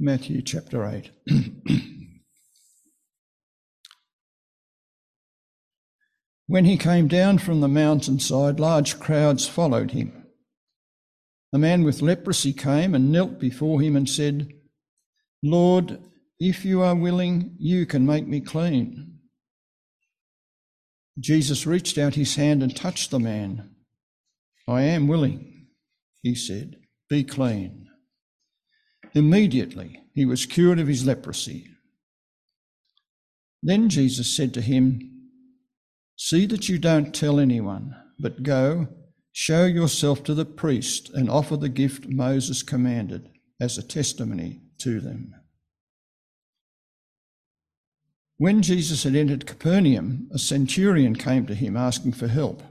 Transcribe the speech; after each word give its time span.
Matthew 0.00 0.42
chapter 0.42 0.84
8. 0.84 1.10
when 6.48 6.64
he 6.64 6.76
came 6.76 7.06
down 7.06 7.38
from 7.38 7.60
the 7.60 7.68
mountainside, 7.68 8.58
large 8.58 8.98
crowds 8.98 9.46
followed 9.46 9.92
him. 9.92 10.26
A 11.52 11.58
man 11.58 11.84
with 11.84 12.02
leprosy 12.02 12.52
came 12.52 12.92
and 12.96 13.12
knelt 13.12 13.38
before 13.38 13.80
him 13.80 13.94
and 13.94 14.10
said, 14.10 14.48
Lord, 15.44 16.00
if 16.40 16.64
you 16.64 16.82
are 16.82 16.96
willing, 16.96 17.54
you 17.60 17.86
can 17.86 18.04
make 18.04 18.26
me 18.26 18.40
clean. 18.40 19.20
Jesus 21.20 21.68
reached 21.68 21.98
out 21.98 22.16
his 22.16 22.34
hand 22.34 22.64
and 22.64 22.74
touched 22.74 23.12
the 23.12 23.20
man. 23.20 23.70
I 24.66 24.82
am 24.82 25.06
willing, 25.06 25.68
he 26.22 26.34
said, 26.34 26.78
be 27.08 27.22
clean. 27.22 27.83
Immediately 29.14 30.02
he 30.12 30.24
was 30.24 30.46
cured 30.46 30.78
of 30.80 30.88
his 30.88 31.06
leprosy. 31.06 31.68
Then 33.62 33.88
Jesus 33.88 34.34
said 34.34 34.52
to 34.54 34.60
him, 34.60 35.10
See 36.16 36.46
that 36.46 36.68
you 36.68 36.78
don't 36.78 37.14
tell 37.14 37.40
anyone, 37.40 37.96
but 38.18 38.42
go, 38.42 38.88
show 39.32 39.64
yourself 39.64 40.22
to 40.24 40.34
the 40.34 40.44
priest, 40.44 41.10
and 41.10 41.30
offer 41.30 41.56
the 41.56 41.68
gift 41.68 42.08
Moses 42.08 42.62
commanded 42.62 43.30
as 43.60 43.78
a 43.78 43.82
testimony 43.82 44.60
to 44.78 45.00
them. 45.00 45.34
When 48.36 48.62
Jesus 48.62 49.04
had 49.04 49.14
entered 49.14 49.46
Capernaum, 49.46 50.28
a 50.32 50.38
centurion 50.38 51.14
came 51.14 51.46
to 51.46 51.54
him 51.54 51.76
asking 51.76 52.12
for 52.12 52.28
help. 52.28 52.62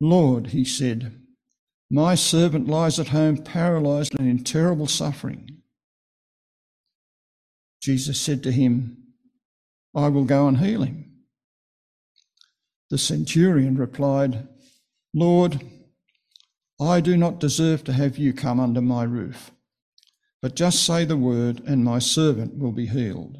Lord, 0.00 0.48
he 0.48 0.64
said, 0.64 1.23
my 1.90 2.14
servant 2.14 2.66
lies 2.66 2.98
at 2.98 3.08
home 3.08 3.36
paralyzed 3.36 4.18
and 4.18 4.28
in 4.28 4.42
terrible 4.42 4.86
suffering. 4.86 5.62
Jesus 7.80 8.18
said 8.18 8.42
to 8.42 8.52
him, 8.52 8.96
I 9.94 10.08
will 10.08 10.24
go 10.24 10.48
and 10.48 10.58
heal 10.58 10.82
him. 10.82 11.12
The 12.90 12.98
centurion 12.98 13.76
replied, 13.76 14.48
Lord, 15.12 15.60
I 16.80 17.00
do 17.00 17.16
not 17.16 17.40
deserve 17.40 17.84
to 17.84 17.92
have 17.92 18.18
you 18.18 18.32
come 18.32 18.58
under 18.58 18.80
my 18.80 19.04
roof, 19.04 19.52
but 20.42 20.56
just 20.56 20.84
say 20.84 21.04
the 21.04 21.16
word, 21.16 21.62
and 21.66 21.84
my 21.84 21.98
servant 21.98 22.58
will 22.58 22.72
be 22.72 22.86
healed. 22.86 23.36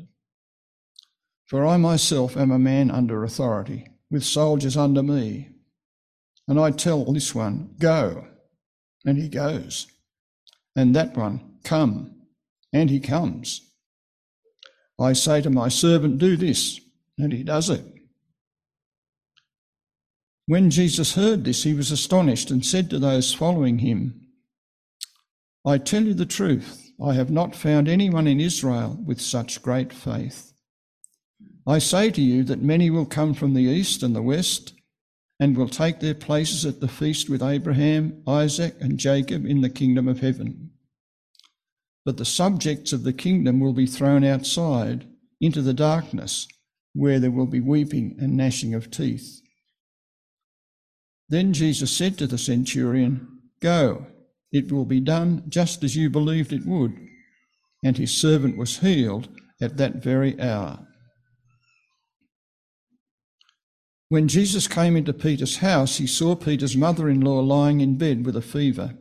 For 1.47 1.67
I 1.67 1.77
myself 1.77 2.37
am 2.37 2.51
a 2.51 2.59
man 2.59 2.91
under 2.91 3.25
authority, 3.25 3.89
with 4.11 4.25
soldiers 4.25 4.77
under 4.77 5.03
me. 5.03 5.51
And 6.47 6.61
I 6.61 6.71
tell 6.71 7.05
this 7.13 7.35
one, 7.35 7.75
Go 7.79 8.29
and 9.05 9.19
he 9.19 9.29
goes. 9.29 9.87
And 10.77 10.95
that 10.97 11.17
one, 11.17 11.59
come, 11.63 12.15
and 12.73 12.91
he 12.91 13.01
comes. 13.01 13.61
I 15.01 15.13
say 15.13 15.41
to 15.43 15.51
my 15.51 15.69
servant, 15.69 16.19
do 16.19 16.37
this, 16.37 16.81
and 17.19 17.33
he 17.33 17.43
does 17.43 17.71
it. 17.71 17.85
When 20.47 20.71
Jesus 20.71 21.15
heard 21.15 21.45
this, 21.45 21.63
he 21.63 21.73
was 21.73 21.91
astonished 21.91 22.51
and 22.51 22.65
said 22.65 22.91
to 22.91 22.99
those 22.99 23.33
following 23.33 23.79
him, 23.79 24.29
I 25.65 25.79
tell 25.79 26.03
you 26.03 26.13
the 26.13 26.27
truth, 26.27 26.93
I 27.03 27.15
have 27.15 27.31
not 27.31 27.57
found 27.57 27.89
anyone 27.89 28.27
in 28.27 28.41
Israel 28.41 28.99
with 29.05 29.21
such 29.21 29.63
great 29.63 29.93
faith. 29.93 30.53
I 31.67 31.79
say 31.79 32.11
to 32.11 32.21
you 32.21 32.45
that 32.45 32.61
many 32.61 32.91
will 32.91 33.07
come 33.07 33.33
from 33.33 33.55
the 33.55 33.63
east 33.63 34.03
and 34.03 34.15
the 34.15 34.23
west 34.23 34.75
and 35.41 35.57
will 35.57 35.69
take 35.69 36.01
their 36.01 36.15
places 36.15 36.65
at 36.65 36.81
the 36.81 36.89
feast 36.89 37.29
with 37.29 37.43
Abraham, 37.43 38.23
Isaac, 38.27 38.77
and 38.81 38.99
Jacob 38.99 39.45
in 39.45 39.61
the 39.61 39.71
kingdom 39.71 40.07
of 40.07 40.21
heaven. 40.21 40.71
But 42.05 42.19
the 42.19 42.25
subjects 42.25 42.93
of 42.93 43.03
the 43.03 43.13
kingdom 43.13 43.61
will 43.61 43.73
be 43.73 43.87
thrown 43.87 44.25
outside 44.25 45.07
into 45.41 45.63
the 45.63 45.75
darkness, 45.75 46.47
where 46.93 47.19
there 47.19 47.31
will 47.31 47.47
be 47.47 47.61
weeping 47.61 48.17
and 48.21 48.37
gnashing 48.37 48.75
of 48.75 48.91
teeth. 48.91 49.41
Then 51.29 51.53
Jesus 51.53 51.91
said 51.91 52.19
to 52.19 52.27
the 52.27 52.39
centurion, 52.39 53.41
Go, 53.61 54.07
it 54.53 54.71
will 54.71 54.85
be 54.85 55.01
done 55.01 55.45
just 55.49 55.83
as 55.83 55.97
you 55.97 56.11
believed 56.11 56.53
it 56.53 56.67
would. 56.67 56.95
And 57.83 57.97
his 57.97 58.13
servant 58.13 58.57
was 58.57 58.79
healed 58.79 59.29
at 59.61 59.77
that 59.79 59.97
very 59.97 60.41
hour. 60.41 60.87
When 64.09 64.29
Jesus 64.29 64.69
came 64.69 64.97
into 64.97 65.13
Peter's 65.13 65.59
house, 65.59 65.97
he 65.97 66.07
saw 66.07 66.37
Peter's 66.37 66.77
mother 66.77 67.09
in 67.09 67.21
law 67.21 67.41
lying 67.41 67.81
in 67.81 67.97
bed 67.97 68.27
with 68.27 68.37
a 68.37 68.43
fever. 68.43 68.99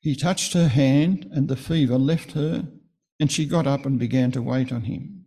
He 0.00 0.16
touched 0.16 0.52
her 0.52 0.68
hand, 0.68 1.28
and 1.32 1.48
the 1.48 1.56
fever 1.56 1.98
left 1.98 2.32
her, 2.32 2.68
and 3.20 3.30
she 3.30 3.46
got 3.46 3.66
up 3.66 3.86
and 3.86 3.98
began 3.98 4.30
to 4.32 4.42
wait 4.42 4.72
on 4.72 4.82
him. 4.82 5.24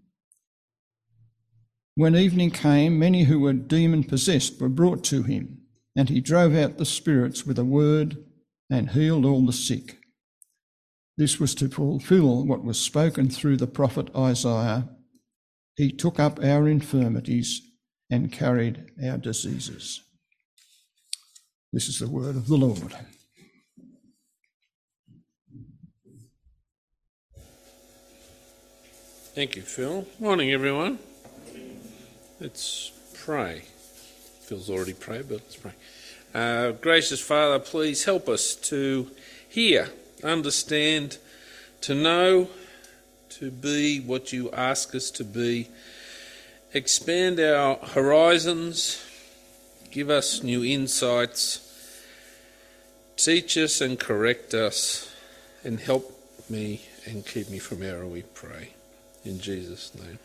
When 1.96 2.16
evening 2.16 2.52
came, 2.52 3.00
many 3.00 3.24
who 3.24 3.40
were 3.40 3.54
demon 3.54 4.04
possessed 4.04 4.62
were 4.62 4.70
brought 4.70 5.04
to 5.06 5.24
him, 5.24 5.62
and 5.96 6.10
he 6.10 6.22
drove 6.22 6.56
out 6.56 6.78
the 6.78 6.86
spirits 6.86 7.46
with 7.46 7.60
a 7.60 7.66
word 7.66 8.18
and 8.70 8.92
healed 8.92 9.26
all 9.26 9.46
the 9.46 9.54
sick. 9.54 9.98
This 11.18 11.40
was 11.40 11.54
to 11.56 11.70
fulfill 11.70 12.46
what 12.46 12.64
was 12.64 12.80
spoken 12.80 13.30
through 13.30 13.58
the 13.58 13.68
prophet 13.68 14.10
Isaiah. 14.16 14.90
He 15.76 15.92
took 15.92 16.20
up 16.20 16.40
our 16.42 16.68
infirmities 16.68 17.62
and 18.12 18.32
carried 18.32 18.92
our 19.04 19.18
diseases. 19.18 20.02
This 21.72 21.88
is 21.88 22.00
the 22.00 22.10
word 22.10 22.36
of 22.36 22.48
the 22.48 22.58
Lord. 22.58 22.94
Thank 29.34 29.56
you, 29.56 29.62
Phil. 29.62 30.06
Morning, 30.20 30.52
everyone. 30.52 31.00
Let's 32.42 32.92
pray. 33.14 33.64
Phil's 34.42 34.70
already 34.70 34.94
prayed, 34.94 35.30
but 35.30 35.36
let's 35.36 35.56
pray. 35.56 35.72
Uh, 36.36 36.72
gracious 36.72 37.22
Father, 37.22 37.60
please 37.60 38.04
help 38.04 38.28
us 38.28 38.56
to 38.56 39.10
hear, 39.48 39.90
understand, 40.22 41.18
to 41.80 41.96
know, 41.96 42.50
to 43.30 43.52
be 43.52 44.02
what 44.02 44.34
you 44.34 44.52
ask 44.52 44.94
us 44.94 45.10
to 45.12 45.24
be 45.24 45.70
expand 46.74 47.40
our 47.40 47.76
horizons, 47.76 49.04
give 49.92 50.10
us 50.10 50.44
new 50.44 50.64
insights, 50.64 51.68
teach 53.18 53.58
us 53.58 53.82
and 53.82 54.00
correct 54.00 54.54
us, 54.54 55.14
and 55.64 55.80
help 55.80 56.18
me 56.50 56.82
and 57.06 57.26
keep 57.26 57.50
me 57.50 57.60
from 57.60 57.84
error, 57.84 58.06
we 58.06 58.22
pray. 58.22 58.70
In 59.24 59.40
Jesus' 59.40 59.92
name. 59.96 60.20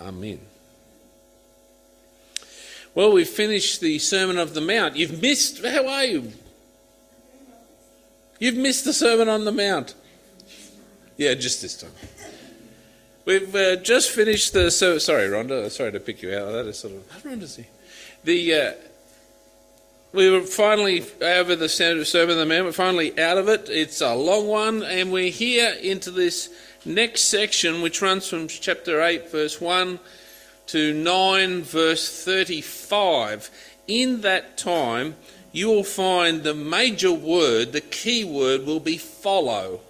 Amen. 0.00 0.40
Well, 2.94 3.12
we've 3.12 3.28
finished 3.28 3.80
the 3.80 3.98
Sermon 3.98 4.38
of 4.38 4.54
the 4.54 4.60
Mount. 4.60 4.96
You've 4.96 5.20
missed, 5.20 5.64
how 5.64 5.88
are 5.88 6.04
you? 6.04 6.32
You've 8.38 8.56
missed 8.56 8.84
the 8.84 8.92
Sermon 8.92 9.28
on 9.28 9.44
the 9.44 9.52
Mount. 9.52 9.94
Yeah, 11.16 11.34
just 11.34 11.62
this 11.62 11.76
time. 11.76 11.92
We've 13.24 13.54
uh, 13.54 13.76
just 13.76 14.10
finished 14.10 14.52
the. 14.52 14.70
So 14.70 14.98
sorry, 14.98 15.28
Rhonda. 15.28 15.70
Sorry 15.70 15.92
to 15.92 16.00
pick 16.00 16.22
you 16.22 16.36
out. 16.36 16.52
That 16.52 16.66
is 16.66 16.78
sort 16.78 16.94
of. 16.94 17.10
How's 17.10 17.22
Rhonda 17.22 17.46
see? 17.46 17.66
The. 18.22 18.54
Uh, 18.54 18.72
we 20.12 20.30
were 20.30 20.42
finally 20.42 21.04
over 21.20 21.56
the 21.56 21.68
Sermon 21.68 22.02
of 22.02 22.36
the 22.36 22.46
Mount. 22.46 22.66
We're 22.66 22.72
finally 22.72 23.18
out 23.18 23.36
of 23.36 23.48
it. 23.48 23.68
It's 23.68 24.00
a 24.00 24.14
long 24.14 24.46
one, 24.46 24.84
and 24.84 25.10
we're 25.10 25.30
here 25.30 25.74
into 25.82 26.12
this 26.12 26.50
next 26.84 27.22
section, 27.22 27.82
which 27.82 28.00
runs 28.00 28.28
from 28.28 28.46
chapter 28.46 29.02
8, 29.02 29.32
verse 29.32 29.60
1 29.60 29.98
to 30.66 30.94
9, 30.94 31.62
verse 31.62 32.24
35. 32.24 33.50
In 33.88 34.20
that 34.20 34.56
time, 34.56 35.16
you 35.50 35.68
will 35.68 35.82
find 35.82 36.44
the 36.44 36.54
major 36.54 37.12
word, 37.12 37.72
the 37.72 37.80
key 37.80 38.22
word, 38.22 38.66
will 38.66 38.78
be 38.78 38.98
follow. 38.98 39.80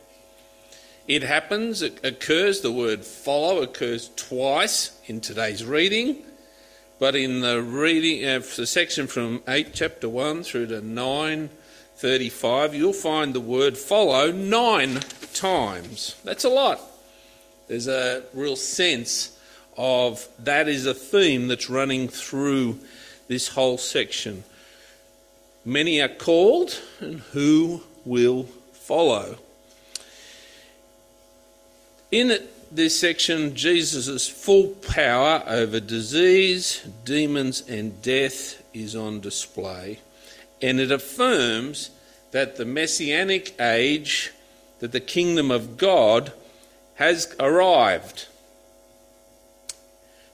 It 1.06 1.22
happens, 1.22 1.82
it 1.82 2.02
occurs, 2.02 2.62
the 2.62 2.72
word 2.72 3.04
follow 3.04 3.60
occurs 3.60 4.10
twice 4.16 4.98
in 5.06 5.20
today's 5.20 5.62
reading, 5.64 6.22
but 6.98 7.14
in 7.14 7.40
the 7.40 7.60
reading, 7.60 8.24
uh, 8.24 8.38
the 8.38 8.66
section 8.66 9.06
from 9.06 9.42
8 9.46 9.74
chapter 9.74 10.08
1 10.08 10.44
through 10.44 10.68
to 10.68 10.80
9 10.80 11.50
35, 11.96 12.74
you'll 12.74 12.92
find 12.92 13.34
the 13.34 13.40
word 13.40 13.78
follow 13.78 14.32
nine 14.32 15.00
times. 15.32 16.16
That's 16.24 16.44
a 16.44 16.48
lot. 16.48 16.80
There's 17.68 17.86
a 17.86 18.24
real 18.32 18.56
sense 18.56 19.38
of 19.76 20.26
that 20.40 20.68
is 20.68 20.86
a 20.86 20.94
theme 20.94 21.48
that's 21.48 21.70
running 21.70 22.08
through 22.08 22.80
this 23.28 23.48
whole 23.48 23.78
section. 23.78 24.44
Many 25.64 26.00
are 26.00 26.08
called, 26.08 26.80
and 27.00 27.20
who 27.20 27.82
will 28.04 28.44
follow? 28.72 29.38
In 32.14 32.38
this 32.70 33.00
section, 33.00 33.56
Jesus' 33.56 34.28
full 34.28 34.68
power 34.68 35.42
over 35.48 35.80
disease, 35.80 36.86
demons, 37.04 37.68
and 37.68 38.00
death 38.02 38.62
is 38.72 38.94
on 38.94 39.18
display, 39.18 39.98
and 40.62 40.78
it 40.78 40.92
affirms 40.92 41.90
that 42.30 42.54
the 42.54 42.64
messianic 42.64 43.60
age 43.60 44.30
that 44.78 44.92
the 44.92 45.00
kingdom 45.00 45.50
of 45.50 45.76
God 45.76 46.32
has 46.94 47.34
arrived. 47.40 48.28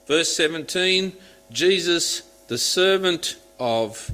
Verse 0.05 0.31
17 0.35 1.13
Jesus, 1.51 2.21
the 2.47 2.59
servant 2.59 3.37
of 3.59 4.11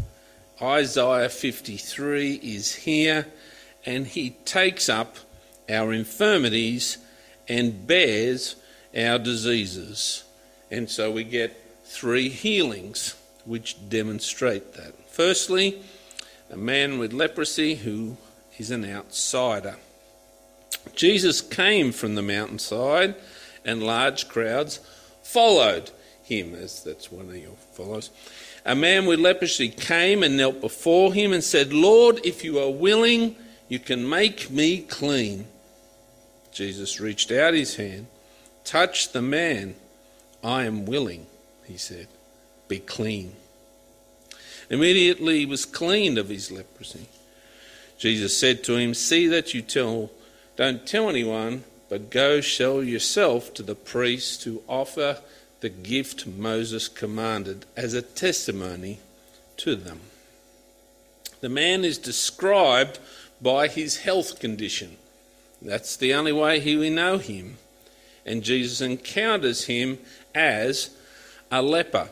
Isaiah 0.61 1.27
53, 1.27 2.35
is 2.35 2.75
here 2.75 3.27
and 3.85 4.07
he 4.07 4.29
takes 4.45 4.87
up 4.87 5.17
our 5.69 5.91
infirmities 5.91 6.99
and 7.47 7.87
bears 7.87 8.55
our 8.97 9.19
diseases. 9.19 10.23
And 10.71 10.89
so 10.89 11.11
we 11.11 11.23
get 11.23 11.55
three 11.85 12.29
healings 12.29 13.15
which 13.45 13.89
demonstrate 13.89 14.73
that. 14.73 14.93
Firstly, 15.09 15.81
a 16.49 16.57
man 16.57 16.99
with 16.99 17.13
leprosy 17.13 17.75
who 17.75 18.17
is 18.57 18.71
an 18.71 18.85
outsider. 18.85 19.75
Jesus 20.95 21.41
came 21.41 21.91
from 21.91 22.15
the 22.15 22.21
mountainside, 22.21 23.15
and 23.63 23.83
large 23.83 24.27
crowds 24.27 24.79
followed 25.23 25.91
him, 26.23 26.55
as 26.55 26.83
that's 26.83 27.11
one 27.11 27.29
of 27.29 27.37
your 27.37 27.55
follows. 27.73 28.09
A 28.65 28.75
man 28.75 29.05
with 29.05 29.19
leprosy 29.19 29.69
came 29.69 30.23
and 30.23 30.35
knelt 30.35 30.59
before 30.59 31.13
him 31.13 31.31
and 31.31 31.43
said, 31.43 31.71
Lord, 31.71 32.19
if 32.25 32.43
you 32.43 32.59
are 32.59 32.69
willing, 32.69 33.35
you 33.69 33.79
can 33.79 34.07
make 34.07 34.51
me 34.51 34.81
clean. 34.81 35.47
Jesus 36.57 36.99
reached 36.99 37.31
out 37.31 37.53
his 37.53 37.75
hand, 37.75 38.07
touched 38.65 39.13
the 39.13 39.21
man. 39.21 39.75
I 40.43 40.63
am 40.63 40.87
willing, 40.87 41.27
he 41.65 41.77
said, 41.77 42.07
be 42.67 42.79
clean. 42.79 43.33
Immediately 44.67 45.39
he 45.39 45.45
was 45.45 45.65
cleaned 45.65 46.17
of 46.17 46.29
his 46.29 46.51
leprosy. 46.51 47.09
Jesus 47.99 48.35
said 48.35 48.63
to 48.63 48.75
him, 48.75 48.95
See 48.95 49.27
that 49.27 49.53
you 49.53 49.61
tell, 49.61 50.09
don't 50.55 50.87
tell 50.87 51.09
anyone, 51.09 51.63
but 51.89 52.09
go 52.09 52.41
show 52.41 52.79
yourself 52.79 53.53
to 53.53 53.61
the 53.61 53.75
priest 53.75 54.41
to 54.41 54.63
offer 54.67 55.19
the 55.59 55.69
gift 55.69 56.25
Moses 56.25 56.87
commanded 56.87 57.67
as 57.75 57.93
a 57.93 58.01
testimony 58.01 58.97
to 59.57 59.75
them. 59.75 59.99
The 61.41 61.49
man 61.49 61.85
is 61.85 61.99
described 61.99 62.97
by 63.39 63.67
his 63.67 63.97
health 63.97 64.39
condition. 64.39 64.97
That's 65.61 65.95
the 65.95 66.13
only 66.13 66.31
way 66.31 66.59
he 66.59 66.75
we 66.75 66.89
know 66.89 67.17
him. 67.17 67.57
And 68.25 68.43
Jesus 68.43 68.81
encounters 68.81 69.65
him 69.65 69.99
as 70.35 70.91
a 71.51 71.61
leper. 71.61 72.09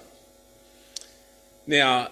Now, 1.67 2.09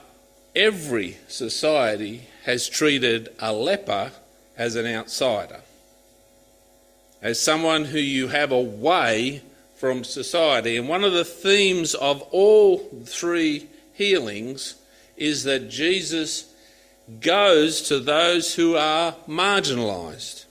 every 0.56 1.18
society 1.27 2.27
has 2.44 2.68
treated 2.68 3.30
a 3.39 3.53
leper 3.53 4.12
as 4.57 4.75
an 4.75 4.85
outsider, 4.85 5.62
as 7.21 7.39
someone 7.39 7.85
who 7.85 8.00
you 8.00 8.27
have 8.27 8.51
away 8.51 9.41
from 9.75 10.03
society. 10.03 10.77
And 10.77 10.88
one 10.88 11.03
of 11.03 11.13
the 11.13 11.25
themes 11.25 11.94
of 11.95 12.21
all 12.31 12.77
three 13.06 13.68
healings 13.94 14.75
is 15.18 15.44
that 15.44 15.69
Jesus 15.69 16.53
goes 17.19 17.81
to 17.83 18.00
those 18.00 18.56
who 18.56 18.75
are 18.75 19.15
marginalised, 19.27 20.45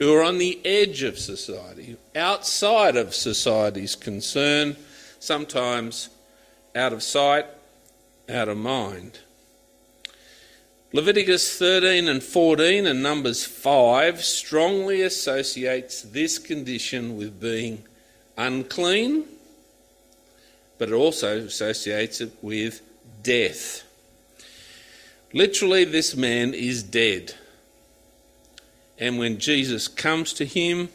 who 0.00 0.14
are 0.14 0.22
on 0.22 0.38
the 0.38 0.58
edge 0.64 1.02
of 1.02 1.18
society, 1.18 1.94
outside 2.16 2.96
of 2.96 3.14
society's 3.14 3.94
concern, 3.94 4.74
sometimes 5.18 6.08
out 6.74 6.94
of 6.94 7.02
sight, 7.02 7.44
out 8.26 8.48
of 8.48 8.56
mind. 8.56 9.20
Leviticus 10.94 11.58
13 11.58 12.08
and 12.08 12.22
14 12.22 12.86
and 12.86 13.02
Numbers 13.02 13.44
5 13.44 14.24
strongly 14.24 15.02
associates 15.02 16.00
this 16.00 16.38
condition 16.38 17.18
with 17.18 17.38
being 17.38 17.84
unclean, 18.38 19.24
but 20.78 20.88
it 20.88 20.94
also 20.94 21.40
associates 21.40 22.22
it 22.22 22.32
with 22.40 22.80
death. 23.22 23.84
Literally, 25.34 25.84
this 25.84 26.16
man 26.16 26.54
is 26.54 26.82
dead. 26.82 27.34
And 29.00 29.18
when 29.18 29.38
Jesus 29.38 29.88
comes 29.88 30.34
to 30.34 30.44
him, 30.44 30.90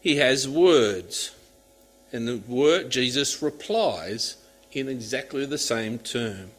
he 0.00 0.16
has 0.16 0.46
words. 0.46 1.34
And 2.12 2.28
the 2.28 2.36
word 2.36 2.90
Jesus 2.90 3.42
replies 3.42 4.36
in 4.72 4.88
exactly 4.88 5.46
the 5.46 5.58
same 5.58 5.98
term. 5.98 6.50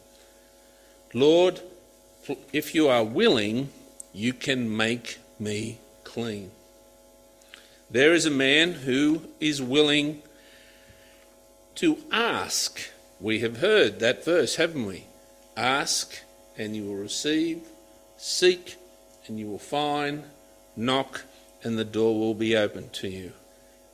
Lord, 1.14 1.60
if 2.52 2.74
you 2.74 2.88
are 2.88 3.04
willing, 3.04 3.70
you 4.12 4.32
can 4.32 4.76
make 4.76 5.18
me 5.38 5.78
clean. 6.04 6.50
There 7.90 8.12
is 8.12 8.26
a 8.26 8.30
man 8.30 8.72
who 8.72 9.22
is 9.40 9.62
willing 9.62 10.22
to 11.76 11.98
ask. 12.12 12.80
We 13.20 13.40
have 13.40 13.58
heard 13.58 14.00
that 14.00 14.24
verse, 14.24 14.56
haven't 14.56 14.86
we? 14.86 15.04
Ask 15.56 16.20
and 16.56 16.76
you 16.76 16.84
will 16.84 16.96
receive, 16.96 17.62
seek 18.16 18.76
and 19.26 19.38
you 19.38 19.48
will 19.48 19.58
find, 19.58 20.24
knock 20.80 21.22
and 21.62 21.78
the 21.78 21.84
door 21.84 22.18
will 22.18 22.34
be 22.34 22.56
opened 22.56 22.92
to 22.94 23.08
you. 23.08 23.32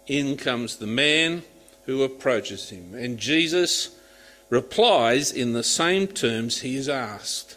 In 0.06 0.36
comes 0.36 0.76
the 0.76 0.86
man 0.86 1.42
who 1.84 2.02
approaches 2.02 2.70
him, 2.70 2.94
and 2.94 3.18
Jesus 3.18 3.96
replies 4.50 5.32
in 5.32 5.52
the 5.52 5.62
same 5.62 6.06
terms 6.06 6.60
he 6.60 6.76
is 6.76 6.88
asked 6.88 7.56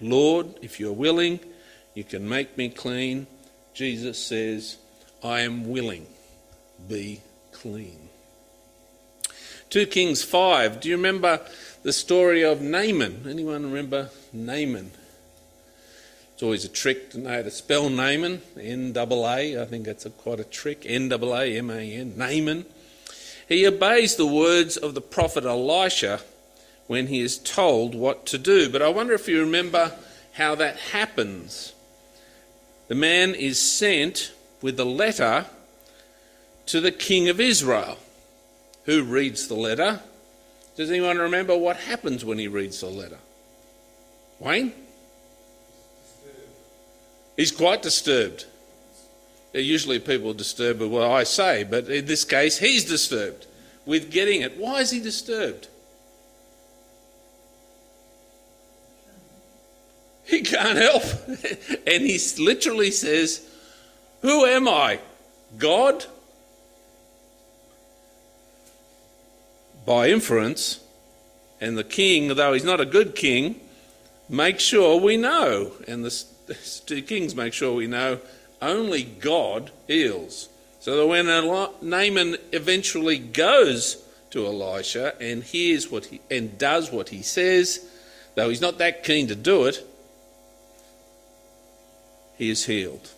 Lord, 0.00 0.48
if 0.60 0.78
you're 0.78 0.92
willing, 0.92 1.40
you 1.94 2.04
can 2.04 2.28
make 2.28 2.58
me 2.58 2.68
clean. 2.68 3.26
Jesus 3.72 4.18
says, 4.18 4.76
I 5.24 5.40
am 5.40 5.68
willing, 5.68 6.06
be 6.86 7.20
clean. 7.52 8.08
2 9.70 9.86
Kings 9.86 10.22
5, 10.22 10.80
do 10.80 10.88
you 10.88 10.96
remember 10.96 11.40
the 11.82 11.92
story 11.92 12.42
of 12.42 12.60
Naaman? 12.60 13.24
Anyone 13.28 13.64
remember 13.64 14.10
Naaman? 14.32 14.90
It's 16.36 16.42
always 16.42 16.66
a 16.66 16.68
trick 16.68 17.12
to 17.12 17.18
know 17.18 17.42
to 17.42 17.50
spell 17.50 17.88
Naaman, 17.88 18.42
N 18.60 18.92
A 18.94 19.00
A. 19.00 19.62
I 19.62 19.64
think 19.64 19.86
that's 19.86 20.04
a, 20.04 20.10
quite 20.10 20.38
a 20.38 20.44
trick. 20.44 20.82
N 20.84 21.10
A 21.10 21.16
A 21.16 21.56
M 21.56 21.70
A 21.70 21.80
N, 21.80 22.12
Naaman. 22.14 22.66
He 23.48 23.66
obeys 23.66 24.16
the 24.16 24.26
words 24.26 24.76
of 24.76 24.92
the 24.92 25.00
prophet 25.00 25.46
Elisha 25.46 26.20
when 26.88 27.06
he 27.06 27.20
is 27.20 27.38
told 27.38 27.94
what 27.94 28.26
to 28.26 28.36
do. 28.36 28.68
But 28.68 28.82
I 28.82 28.90
wonder 28.90 29.14
if 29.14 29.26
you 29.28 29.40
remember 29.40 29.92
how 30.34 30.54
that 30.56 30.76
happens. 30.76 31.72
The 32.88 32.94
man 32.94 33.34
is 33.34 33.58
sent 33.58 34.34
with 34.60 34.78
a 34.78 34.84
letter 34.84 35.46
to 36.66 36.82
the 36.82 36.92
king 36.92 37.30
of 37.30 37.40
Israel, 37.40 37.96
who 38.84 39.02
reads 39.02 39.48
the 39.48 39.54
letter. 39.54 40.00
Does 40.76 40.90
anyone 40.90 41.16
remember 41.16 41.56
what 41.56 41.78
happens 41.78 42.26
when 42.26 42.38
he 42.38 42.46
reads 42.46 42.80
the 42.80 42.88
letter? 42.88 43.20
Wayne? 44.38 44.74
He's 47.36 47.52
quite 47.52 47.82
disturbed. 47.82 48.46
Usually 49.52 49.98
people 49.98 50.30
are 50.30 50.34
disturbed 50.34 50.80
by 50.80 50.86
what 50.86 51.02
I 51.02 51.24
say, 51.24 51.64
but 51.64 51.88
in 51.88 52.06
this 52.06 52.24
case, 52.24 52.58
he's 52.58 52.84
disturbed 52.84 53.46
with 53.86 54.10
getting 54.10 54.42
it. 54.42 54.58
Why 54.58 54.80
is 54.80 54.90
he 54.90 55.00
disturbed? 55.00 55.68
He 60.24 60.42
can't 60.42 60.76
help. 60.76 61.02
and 61.86 62.02
he 62.02 62.18
literally 62.38 62.90
says, 62.90 63.48
Who 64.22 64.44
am 64.44 64.68
I? 64.68 65.00
God? 65.56 66.04
By 69.86 70.08
inference, 70.08 70.80
and 71.60 71.78
the 71.78 71.84
king, 71.84 72.34
though 72.34 72.52
he's 72.52 72.64
not 72.64 72.80
a 72.80 72.84
good 72.84 73.14
king, 73.14 73.60
makes 74.28 74.64
sure 74.64 75.00
we 75.00 75.16
know. 75.16 75.72
And 75.86 76.04
2 76.86 77.02
Kings 77.02 77.34
make 77.34 77.52
sure 77.52 77.74
we 77.74 77.86
know 77.86 78.20
only 78.62 79.02
God 79.04 79.70
heals. 79.86 80.48
So 80.80 80.96
that 80.96 81.06
when 81.06 81.26
Naaman 81.26 82.36
eventually 82.52 83.18
goes 83.18 84.02
to 84.30 84.46
Elisha 84.46 85.14
and 85.20 85.42
hears 85.42 85.90
what 85.90 86.06
he, 86.06 86.20
and 86.30 86.56
does 86.58 86.92
what 86.92 87.08
he 87.08 87.22
says, 87.22 87.84
though 88.34 88.48
he's 88.48 88.60
not 88.60 88.78
that 88.78 89.02
keen 89.02 89.26
to 89.28 89.34
do 89.34 89.64
it, 89.64 89.84
he 92.38 92.50
is 92.50 92.66
healed. 92.66 93.10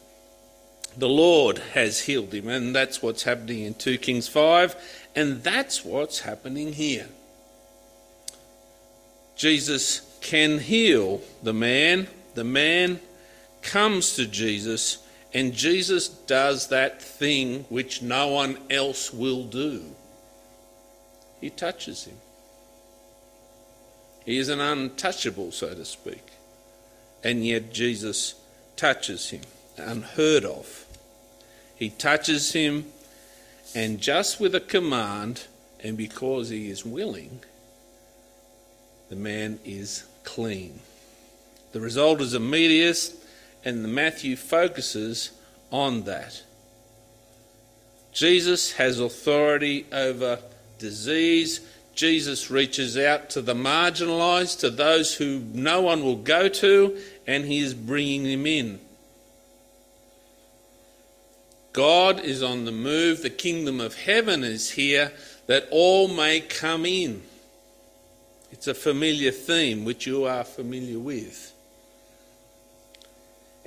The 0.97 1.08
Lord 1.08 1.58
has 1.75 2.00
healed 2.00 2.32
him, 2.32 2.49
and 2.49 2.75
that's 2.75 3.02
what's 3.02 3.25
happening 3.25 3.61
in 3.61 3.75
2 3.75 3.99
Kings 3.99 4.28
5, 4.28 4.75
and 5.14 5.42
that's 5.42 5.85
what's 5.85 6.20
happening 6.20 6.73
here. 6.73 7.08
Jesus 9.37 10.00
can 10.20 10.58
heal 10.58 11.20
the 11.42 11.52
man, 11.52 12.08
the 12.35 12.44
man 12.44 13.00
comes 13.62 14.15
to 14.15 14.27
Jesus, 14.27 14.99
and 15.35 15.53
Jesus 15.53 16.09
does 16.09 16.69
that 16.69 17.03
thing 17.03 17.65
which 17.69 18.03
no 18.03 18.29
one 18.29 18.59
else 18.71 19.12
will 19.12 19.45
do. 19.45 19.85
He 21.41 21.50
touches 21.50 22.05
him. 22.05 22.17
He 24.25 24.38
is 24.38 24.49
an 24.49 24.61
untouchable, 24.61 25.53
so 25.53 25.73
to 25.73 25.85
speak. 25.85 26.25
And 27.25 27.47
yet 27.47 27.73
Jesus 27.73 28.35
touches 28.77 29.31
him, 29.31 29.43
unheard 29.77 30.45
of. 30.45 30.85
He 31.77 31.91
touches 31.91 32.53
him, 32.53 32.87
and 33.75 34.00
just 34.00 34.41
with 34.41 34.55
a 34.55 34.61
command, 34.61 35.47
and 35.83 35.97
because 35.97 36.49
he 36.49 36.71
is 36.71 36.85
willing, 36.85 37.41
the 39.09 39.17
man 39.17 39.59
is 39.65 40.05
clean. 40.25 40.81
The 41.73 41.81
result 41.81 42.21
is 42.21 42.35
immediate, 42.35 43.12
and 43.69 43.85
the 43.85 43.89
Matthew 43.89 44.35
focuses 44.35 45.31
on 45.71 46.05
that. 46.05 46.43
Jesus 48.13 48.73
has 48.73 48.99
authority 48.99 49.85
over 49.93 50.39
disease. 50.79 51.61
Jesus 51.95 52.51
reaches 52.51 52.97
out 52.97 53.29
to 53.31 53.43
the 53.43 53.53
marginalised, 53.53 54.61
to 54.61 54.71
those 54.71 55.17
who 55.17 55.41
no 55.53 55.83
one 55.83 56.03
will 56.03 56.17
go 56.17 56.49
to, 56.49 56.97
and 57.27 57.45
he 57.45 57.59
is 57.59 57.75
bringing 57.75 58.25
them 58.25 58.47
in. 58.47 58.81
God 61.75 62.21
is 62.21 62.43
on 62.43 62.65
the 62.65 62.73
move. 62.73 63.21
The 63.21 63.29
kingdom 63.29 63.81
of 63.81 63.95
heaven 63.95 64.45
is 64.45 64.71
here 64.71 65.13
that 65.47 65.69
all 65.71 66.09
may 66.09 66.41
come 66.41 66.87
in. 66.87 67.23
It's 68.51 68.67
a 68.67 68.73
familiar 68.73 69.31
theme 69.31 69.85
which 69.85 70.07
you 70.07 70.25
are 70.25 70.45
familiar 70.45 70.99
with. 70.99 71.53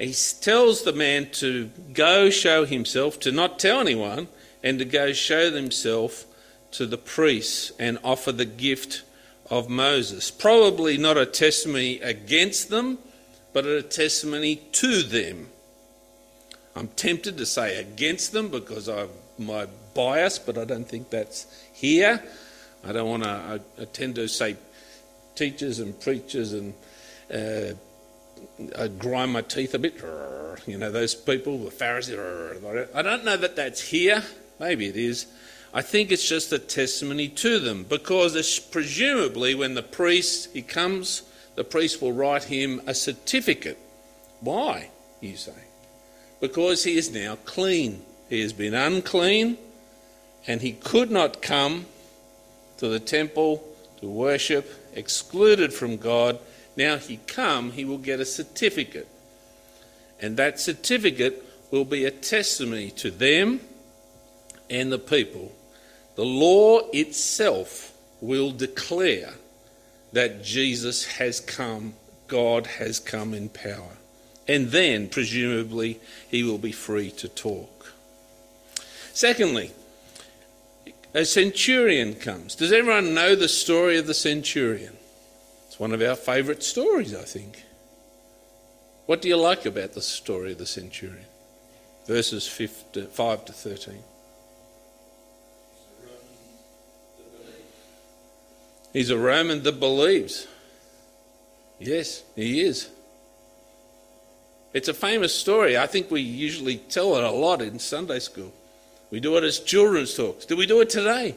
He 0.02 0.16
tells 0.42 0.82
the 0.82 0.94
man 0.94 1.30
to 1.34 1.70
go 1.94 2.32
show 2.32 2.66
himself, 2.66 3.20
to 3.20 3.32
not 3.32 3.60
tell 3.60 3.80
anyone, 3.80 4.30
and 4.64 4.80
to 4.80 4.86
go 4.86 5.14
show 5.14 5.52
himself 5.52 6.26
to 6.72 6.88
the 6.88 6.98
priests 6.98 7.72
and 7.78 8.00
offer 8.04 8.32
the 8.32 8.46
gift 8.46 9.04
of 9.52 9.70
Moses. 9.70 10.32
Probably 10.32 10.98
not 10.98 11.18
a 11.18 11.28
testimony 11.28 12.00
against 12.00 12.70
them, 12.70 12.98
but 13.54 13.68
a 13.68 13.84
testimony 13.84 14.56
to 14.72 15.04
them. 15.04 15.50
I'm 16.76 16.88
tempted 16.88 17.38
to 17.38 17.46
say 17.46 17.78
against 17.78 18.32
them 18.32 18.50
because 18.50 18.90
of 18.90 19.12
my 19.38 19.68
bias, 19.94 20.40
but 20.40 20.58
I 20.58 20.66
don't 20.66 20.90
think 20.90 21.12
that's 21.12 21.46
here. 21.74 22.24
I 22.84 22.92
don't 22.92 23.08
want 23.08 23.24
to, 23.24 23.30
I, 23.30 23.60
I 23.80 23.86
tend 23.86 24.16
to 24.16 24.28
say 24.28 24.56
teachers 25.36 25.78
and 25.78 26.00
preachers 26.00 26.54
and 26.54 26.74
uh, 27.32 27.76
I 28.78 28.88
grind 28.88 29.34
my 29.34 29.42
teeth 29.42 29.74
a 29.74 29.80
bit. 29.80 29.96
You 30.68 30.78
know, 30.78 30.92
those 30.92 31.16
people, 31.16 31.58
the 31.58 31.72
Pharisees. 31.72 32.18
I 32.94 33.02
don't 33.02 33.26
know 33.26 33.38
that 33.38 33.56
that's 33.56 33.82
here. 33.82 34.24
Maybe 34.60 34.88
it 34.88 34.98
is. 34.98 35.26
I 35.74 35.82
think 35.82 36.12
it's 36.12 36.28
just 36.28 36.52
a 36.52 36.60
testimony 36.60 37.30
to 37.30 37.58
them 37.60 37.84
because 37.84 38.60
presumably 38.60 39.56
when 39.56 39.74
the 39.74 39.84
priest 39.84 40.50
he 40.54 40.62
comes, 40.62 41.24
the 41.56 41.64
priest 41.64 42.02
will 42.02 42.12
write 42.12 42.44
him 42.46 42.82
a 42.86 42.94
certificate. 42.94 43.78
Why, 44.42 44.90
you 45.22 45.38
say? 45.38 45.54
Because 46.42 46.84
he 46.84 46.98
is 46.98 47.12
now 47.12 47.38
clean. 47.46 48.02
He 48.30 48.42
has 48.42 48.54
been 48.54 48.74
unclean 48.74 49.58
and 50.46 50.62
he 50.62 50.74
could 50.74 51.10
not 51.10 51.42
come 51.42 51.86
to 52.78 52.88
the 52.88 53.00
temple 53.00 53.64
to 54.02 54.10
worship, 54.10 54.70
excluded 54.94 55.74
from 55.74 55.98
God. 55.98 56.40
Now 56.76 56.98
he 56.98 57.20
come, 57.28 57.72
he 57.72 57.86
will 57.86 57.98
get 57.98 58.20
a 58.20 58.26
certificate. 58.26 59.08
And 60.20 60.38
that 60.38 60.60
certificate 60.60 61.44
will 61.72 61.86
be 61.86 62.06
a 62.06 62.12
testimony 62.12 62.92
to 62.92 63.12
them 63.12 63.60
and 64.70 64.92
the 64.92 65.00
people. 65.00 65.52
The 66.16 66.26
law 66.26 66.90
itself 66.94 67.94
will 68.22 68.52
declare 68.52 69.34
that 70.14 70.44
Jesus 70.44 71.06
has 71.18 71.40
come, 71.40 71.94
God 72.28 72.68
has 72.68 73.00
come 73.00 73.34
in 73.34 73.50
power. 73.50 73.98
And 74.48 74.70
then, 74.70 75.08
presumably, 75.08 76.00
he 76.30 76.44
will 76.44 76.58
be 76.58 76.72
free 76.72 77.12
to 77.12 77.30
talk. 77.30 77.94
Secondly, 79.14 79.72
a 81.14 81.26
centurion 81.26 82.16
comes. 82.16 82.56
Does 82.56 82.72
everyone 82.72 83.14
know 83.14 83.36
the 83.36 83.50
story 83.50 83.98
of 83.98 84.08
the 84.08 84.14
centurion? 84.14 84.96
One 85.82 85.94
of 85.94 86.02
our 86.04 86.16
favourite 86.16 86.62
stories, 86.62 87.16
I 87.16 87.24
think. 87.24 87.64
What 89.08 89.20
do 89.20 89.28
you 89.28 89.36
like 89.36 89.66
about 89.66 89.94
the 89.94 90.02
story 90.04 90.52
of 90.52 90.60
the 90.60 90.68
centurion? 90.68 91.26
Verses 92.06 92.48
uh, 92.96 93.06
5 93.08 93.46
to 93.46 93.52
13. 93.52 93.96
He's 98.94 99.10
a 99.10 99.18
Roman 99.18 99.64
that 99.64 99.80
believes. 99.80 100.46
Yes, 101.80 102.22
he 102.36 102.62
is. 102.62 102.88
It's 104.76 104.88
a 104.88 104.94
famous 104.94 105.34
story. 105.34 105.80
I 105.80 105.88
think 105.88 106.12
we 106.12 106.22
usually 106.22 106.78
tell 106.78 107.18
it 107.18 107.24
a 107.24 107.32
lot 107.32 107.60
in 107.60 107.80
Sunday 107.80 108.20
school. 108.20 108.54
We 109.10 109.20
do 109.20 109.36
it 109.38 109.44
as 109.44 109.60
children's 109.60 110.14
talks. 110.14 110.46
Did 110.46 110.60
we 110.60 110.68
do 110.68 110.80
it 110.82 110.92
today? 110.92 111.34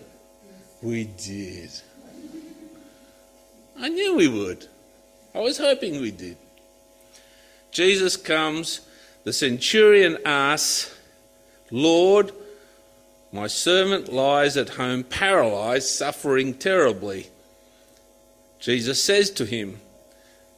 We 0.82 1.04
did. 1.04 1.70
I 3.78 3.88
knew 3.88 4.16
we 4.16 4.28
would. 4.28 4.66
I 5.34 5.40
was 5.40 5.58
hoping 5.58 6.00
we 6.00 6.10
did. 6.10 6.36
Jesus 7.70 8.16
comes, 8.16 8.80
the 9.24 9.32
centurion 9.32 10.18
asks, 10.24 10.96
Lord, 11.70 12.32
my 13.32 13.48
servant 13.48 14.12
lies 14.12 14.56
at 14.56 14.70
home 14.70 15.02
paralyzed, 15.02 15.88
suffering 15.88 16.54
terribly. 16.54 17.28
Jesus 18.60 19.02
says 19.02 19.30
to 19.30 19.44
him, 19.44 19.80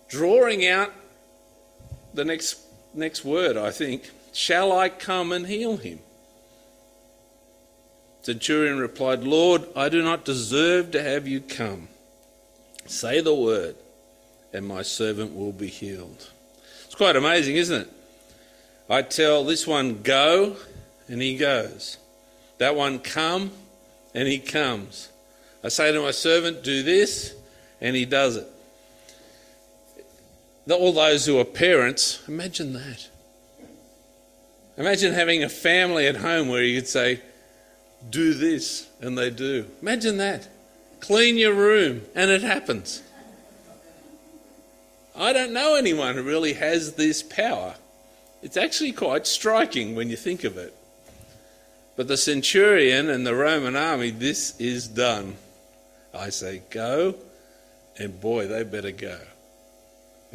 drawing 0.09 0.67
out 0.67 0.93
the 2.13 2.25
next, 2.25 2.59
next 2.95 3.25
word, 3.25 3.57
I 3.57 3.71
think, 3.71 4.11
Shall 4.37 4.71
I 4.71 4.91
come 4.91 5.33
and 5.33 5.47
heal 5.47 5.79
him? 5.79 6.01
Centurion 8.21 8.79
replied, 8.79 9.25
Lord, 9.25 9.67
I 9.75 9.89
do 9.89 10.03
not 10.03 10.27
deserve 10.27 10.91
to 10.91 11.03
have 11.03 11.27
you 11.27 11.41
come. 11.41 11.89
Say 12.87 13.21
the 13.21 13.35
word, 13.35 13.77
and 14.53 14.67
my 14.67 14.83
servant 14.83 15.35
will 15.35 15.53
be 15.53 15.69
healed. 15.69 16.31
It's 16.85 16.95
quite 16.95 17.17
amazing, 17.17 17.57
isn't 17.57 17.83
it? 17.83 17.93
I 18.89 19.03
tell 19.03 19.45
this 19.45 19.67
one, 19.67 20.03
go, 20.03 20.57
and 21.09 21.21
he 21.21 21.37
goes. 21.37 21.99
That 22.59 22.77
one, 22.77 23.01
come, 23.01 23.51
and 24.15 24.29
he 24.29 24.39
comes. 24.39 25.11
I 25.65 25.69
say 25.69 25.93
to 25.93 26.01
my 26.01 26.13
servant, 26.13 26.63
do 26.63 26.83
this, 26.83 27.35
and 27.81 27.97
he 27.97 28.05
does 28.05 28.37
it. 28.37 28.47
All 30.71 30.93
those 30.93 31.27
who 31.27 31.39
are 31.39 31.45
parents, 31.45 32.23
imagine 32.29 32.73
that. 32.73 33.09
Imagine 34.77 35.13
having 35.13 35.43
a 35.43 35.49
family 35.49 36.07
at 36.07 36.17
home 36.17 36.49
where 36.49 36.63
you 36.63 36.81
could 36.81 36.89
say, 36.89 37.21
do 38.11 38.35
this, 38.35 38.87
and 39.01 39.17
they 39.17 39.31
do. 39.31 39.67
Imagine 39.83 40.19
that. 40.19 40.49
Clean 41.01 41.37
your 41.37 41.55
room, 41.55 42.03
and 42.15 42.31
it 42.31 42.43
happens. 42.43 43.03
I 45.15 45.33
don't 45.33 45.53
know 45.53 45.77
anyone 45.77 46.15
who 46.15 46.23
really 46.23 46.55
has 46.55 46.95
this 46.95 47.23
power. 47.23 47.75
It's 48.43 48.57
actually 48.57 48.93
quite 48.93 49.27
striking 49.27 49.95
when 49.95 50.11
you 50.11 50.17
think 50.17 50.45
of 50.45 50.59
it. 50.59 50.75
But 51.97 52.09
the 52.09 52.19
centurion 52.19 53.09
and 53.09 53.27
the 53.27 53.35
Roman 53.35 53.77
army, 53.77 54.11
this 54.11 54.59
is 54.61 54.87
done. 54.87 55.37
I 56.15 56.29
say, 56.29 56.63
go, 56.71 57.15
and 57.99 58.21
boy, 58.21 58.47
they 58.47 58.63
better 58.63 58.91
go. 58.91 59.19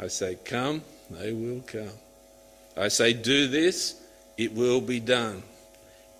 I 0.00 0.08
say, 0.08 0.36
come, 0.44 0.82
they 1.10 1.32
will 1.32 1.60
come. 1.60 1.92
I 2.76 2.88
say, 2.88 3.12
do 3.12 3.46
this, 3.46 3.94
it 4.36 4.52
will 4.52 4.80
be 4.80 4.98
done. 4.98 5.42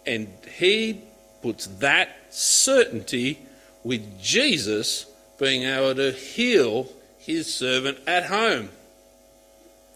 And 0.06 0.28
he 0.56 1.00
puts 1.42 1.66
that 1.78 2.10
certainty 2.30 3.40
with 3.84 4.20
Jesus 4.20 5.06
being 5.38 5.64
able 5.64 5.94
to 5.94 6.12
heal 6.12 6.88
his 7.18 7.52
servant 7.52 7.98
at 8.06 8.26
home. 8.26 8.68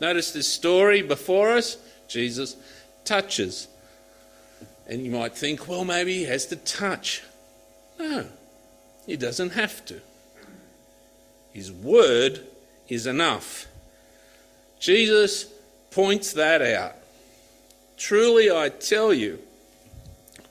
Notice 0.01 0.33
this 0.33 0.53
story 0.53 1.03
before 1.03 1.51
us. 1.53 1.77
Jesus 2.09 2.57
touches. 3.05 3.69
And 4.87 5.05
you 5.05 5.11
might 5.11 5.37
think, 5.37 5.69
well, 5.69 5.85
maybe 5.85 6.15
he 6.15 6.25
has 6.25 6.47
to 6.47 6.57
touch. 6.57 7.23
No, 7.99 8.27
he 9.07 9.17
doesn't 9.17 9.51
have 9.51 9.85
to. 9.87 10.01
His 11.53 11.73
word 11.73 12.41
is 12.89 13.07
enough. 13.07 13.67
Jesus 14.79 15.47
points 15.91 16.35
that 16.35 16.61
out. 16.61 16.95
Truly, 17.97 18.51
I 18.51 18.69
tell 18.69 19.15
you, 19.15 19.39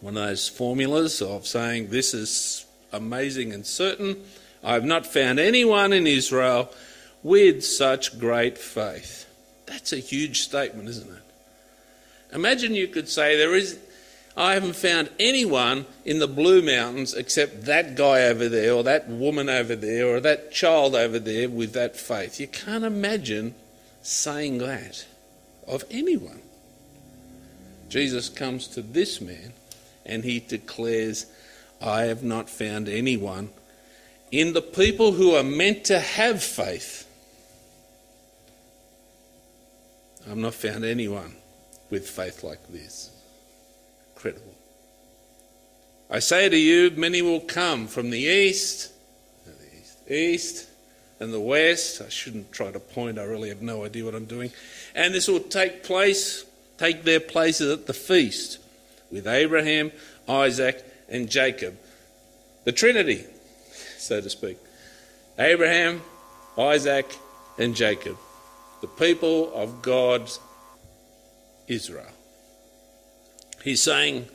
one 0.01 0.17
of 0.17 0.27
those 0.27 0.49
formulas 0.49 1.21
of 1.21 1.45
saying 1.45 1.89
this 1.89 2.13
is 2.13 2.64
amazing 2.95 3.53
and 3.53 3.65
certain. 3.65 4.23
I 4.63 4.73
have 4.73 4.85
not 4.85 5.05
found 5.05 5.39
anyone 5.39 5.93
in 5.93 6.07
Israel 6.07 6.71
with 7.23 7.63
such 7.63 8.19
great 8.19 8.57
faith. 8.57 9.27
That's 9.65 9.93
a 9.93 9.97
huge 9.97 10.41
statement, 10.41 10.89
isn't 10.89 11.11
it? 11.11 11.21
Imagine 12.33 12.73
you 12.73 12.87
could 12.87 13.09
say, 13.09 13.37
There 13.37 13.55
is, 13.55 13.79
I 14.35 14.53
haven't 14.53 14.75
found 14.75 15.09
anyone 15.19 15.85
in 16.03 16.19
the 16.19 16.27
Blue 16.27 16.61
Mountains 16.61 17.13
except 17.13 17.65
that 17.65 17.95
guy 17.95 18.23
over 18.23 18.49
there, 18.49 18.73
or 18.73 18.83
that 18.83 19.07
woman 19.07 19.49
over 19.49 19.75
there, 19.75 20.07
or 20.07 20.19
that 20.19 20.51
child 20.51 20.95
over 20.95 21.19
there 21.19 21.49
with 21.49 21.73
that 21.73 21.95
faith. 21.95 22.39
You 22.39 22.47
can't 22.47 22.83
imagine 22.83 23.55
saying 24.01 24.57
that 24.59 25.05
of 25.67 25.83
anyone. 25.89 26.41
Jesus 27.89 28.29
comes 28.29 28.67
to 28.67 28.81
this 28.81 29.21
man 29.21 29.53
and 30.05 30.23
he 30.23 30.39
declares, 30.39 31.25
I 31.81 32.03
have 32.03 32.23
not 32.23 32.49
found 32.49 32.87
anyone 32.89 33.49
in 34.31 34.53
the 34.53 34.61
people 34.61 35.13
who 35.13 35.35
are 35.35 35.43
meant 35.43 35.85
to 35.85 35.99
have 35.99 36.43
faith. 36.43 37.07
I've 40.29 40.37
not 40.37 40.53
found 40.53 40.83
anyone 40.83 41.35
with 41.89 42.09
faith 42.09 42.43
like 42.43 42.67
this. 42.69 43.11
Incredible. 44.15 44.55
I 46.09 46.19
say 46.19 46.49
to 46.49 46.57
you, 46.57 46.91
many 46.91 47.21
will 47.21 47.39
come 47.39 47.87
from 47.87 48.09
the 48.09 48.19
east, 48.19 48.91
the 49.45 49.51
east, 49.77 50.11
east 50.11 50.69
and 51.19 51.33
the 51.33 51.39
west. 51.39 52.01
I 52.01 52.09
shouldn't 52.09 52.51
try 52.51 52.71
to 52.71 52.79
point, 52.79 53.19
I 53.19 53.23
really 53.23 53.49
have 53.49 53.61
no 53.61 53.85
idea 53.85 54.05
what 54.05 54.15
I'm 54.15 54.25
doing. 54.25 54.51
And 54.93 55.13
this 55.13 55.27
will 55.27 55.39
take 55.39 55.83
place, 55.83 56.45
take 56.77 57.03
their 57.03 57.19
places 57.19 57.71
at 57.71 57.85
the 57.85 57.93
feast 57.93 58.59
with 59.11 59.27
Abraham, 59.27 59.91
Isaac, 60.27 60.83
and 61.09 61.29
Jacob. 61.29 61.77
The 62.63 62.71
Trinity, 62.71 63.25
so 63.97 64.21
to 64.21 64.29
speak. 64.29 64.57
Abraham, 65.37 66.01
Isaac, 66.57 67.15
and 67.57 67.75
Jacob. 67.75 68.17
The 68.81 68.87
people 68.87 69.53
of 69.53 69.81
God's 69.81 70.39
Israel. 71.67 72.11
He's 73.63 73.81
saying, 73.81 74.27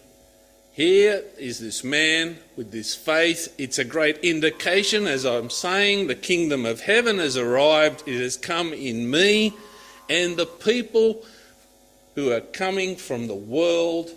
here 0.73 1.25
is 1.39 1.59
this 1.59 1.85
man 1.85 2.39
with 2.57 2.71
this 2.71 2.95
faith. 2.95 3.53
It's 3.59 3.79
a 3.79 3.85
great 3.85 4.19
indication, 4.19 5.07
as 5.07 5.27
I'm 5.27 5.51
saying, 5.51 6.07
the 6.07 6.15
kingdom 6.15 6.65
of 6.65 6.81
heaven 6.81 7.19
has 7.19 7.37
arrived. 7.37 8.05
It 8.07 8.21
has 8.21 8.37
come 8.37 8.73
in 8.73 9.11
me, 9.11 9.53
and 10.09 10.37
the 10.37 10.47
people 10.47 11.25
who 12.15 12.33
are 12.33 12.41
coming 12.41 12.97
from 12.97 13.27
the 13.27 13.35
world 13.35 14.11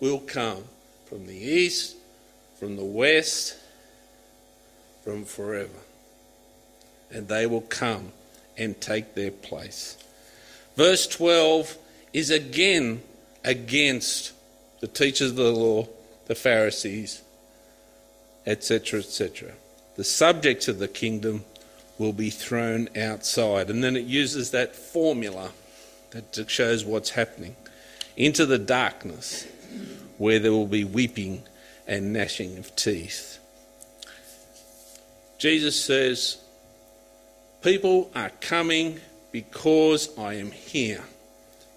will 0.00 0.20
come 0.20 0.64
from 1.06 1.26
the 1.26 1.36
east, 1.36 1.96
from 2.58 2.76
the 2.76 2.84
west, 2.84 3.56
from 5.04 5.24
forever. 5.24 5.80
And 7.10 7.28
they 7.28 7.46
will 7.46 7.62
come 7.62 8.12
and 8.56 8.80
take 8.80 9.14
their 9.14 9.30
place. 9.30 9.96
Verse 10.76 11.06
12 11.06 11.76
is 12.12 12.30
again 12.30 13.02
against 13.44 14.32
the 14.80 14.88
teachers 14.88 15.30
of 15.30 15.36
the 15.36 15.52
law, 15.52 15.88
the 16.26 16.34
Pharisees, 16.34 17.22
etc., 18.46 19.00
etc. 19.00 19.52
The 19.96 20.04
subjects 20.04 20.68
of 20.68 20.78
the 20.78 20.88
kingdom 20.88 21.44
will 21.98 22.12
be 22.12 22.30
thrown 22.30 22.88
outside. 22.96 23.70
And 23.70 23.82
then 23.82 23.96
it 23.96 24.04
uses 24.04 24.50
that 24.50 24.76
formula 24.76 25.50
that 26.10 26.44
shows 26.48 26.84
what's 26.84 27.10
happening 27.10 27.56
into 28.16 28.46
the 28.46 28.58
darkness 28.58 29.46
where 30.16 30.38
there 30.38 30.52
will 30.52 30.66
be 30.66 30.84
weeping 30.84 31.42
and 31.88 32.12
gnashing 32.12 32.58
of 32.58 32.76
teeth. 32.76 33.38
Jesus 35.38 35.82
says, 35.82 36.38
People 37.62 38.10
are 38.14 38.30
coming 38.40 39.00
because 39.32 40.16
I 40.16 40.34
am 40.34 40.52
here 40.52 41.02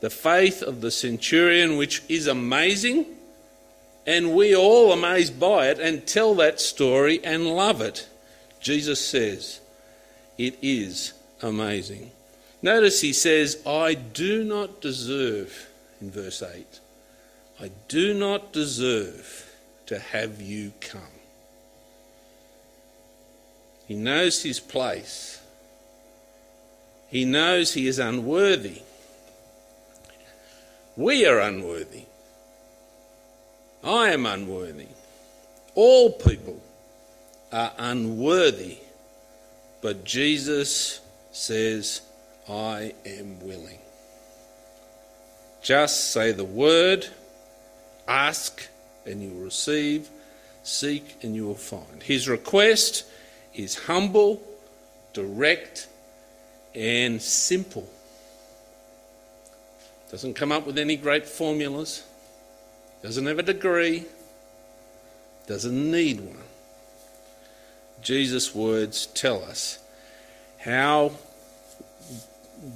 the 0.02 0.10
faith 0.10 0.64
of 0.64 0.82
the 0.82 0.92
centurion, 0.92 1.78
which 1.78 2.04
is 2.10 2.28
amazing, 2.28 3.06
and 4.06 4.36
we 4.36 4.56
all 4.56 4.92
amazed 4.92 5.40
by 5.40 5.68
it 5.68 5.80
and 5.80 6.06
tell 6.06 6.34
that 6.36 6.60
story 6.60 7.24
and 7.24 7.46
love 7.46 7.82
it. 7.82 8.10
Jesus 8.60 9.04
says, 9.06 9.62
It 10.40 10.58
is 10.62 11.14
amazing. 11.42 12.12
Notice 12.64 13.02
he 13.02 13.14
says, 13.14 13.62
I 13.66 13.94
do 13.94 14.44
not 14.44 14.82
deserve, 14.82 15.70
in 16.02 16.12
verse 16.12 16.42
8, 16.42 16.80
I 17.60 17.70
do 17.88 18.16
not 18.16 18.52
deserve 18.52 19.51
to 19.92 20.00
have 20.00 20.42
you 20.42 20.72
come. 20.80 21.02
He 23.90 23.94
knows 23.94 24.42
his 24.42 24.58
place. 24.58 25.42
He 27.10 27.26
knows 27.26 27.74
he 27.74 27.88
is 27.88 28.00
unworthy. 28.00 28.84
We 30.96 31.26
are 31.26 31.40
unworthy. 31.40 32.04
I 33.84 34.12
am 34.12 34.26
unworthy. 34.26 34.88
All 35.76 36.14
people 36.14 36.62
are 37.52 37.74
unworthy. 37.78 38.78
But 39.82 40.06
Jesus 40.06 41.02
says, 41.34 42.00
I 42.48 42.94
am 43.06 43.46
willing. 43.46 43.80
Just 45.62 46.14
say 46.14 46.32
the 46.32 46.46
word, 46.46 47.08
ask 48.08 48.71
and 49.06 49.22
you 49.22 49.30
will 49.30 49.46
receive, 49.46 50.10
seek 50.64 51.18
and 51.24 51.36
you 51.36 51.46
will 51.46 51.56
find. 51.56 52.04
His 52.04 52.28
request 52.28 53.06
is 53.54 53.76
humble, 53.76 54.42
direct, 55.14 55.88
and 56.76 57.22
simple. 57.22 57.88
Doesn't 60.12 60.34
come 60.34 60.52
up 60.52 60.66
with 60.66 60.78
any 60.78 60.96
great 60.96 61.26
formulas. 61.26 62.04
Doesn't 63.02 63.26
have 63.26 63.40
a 63.40 63.44
degree. 63.44 64.06
Doesn't 65.48 65.92
need 65.92 66.20
one. 66.20 66.38
Jesus' 68.02 68.54
words 68.54 69.06
tell 69.08 69.44
us 69.44 69.80
how 70.60 71.14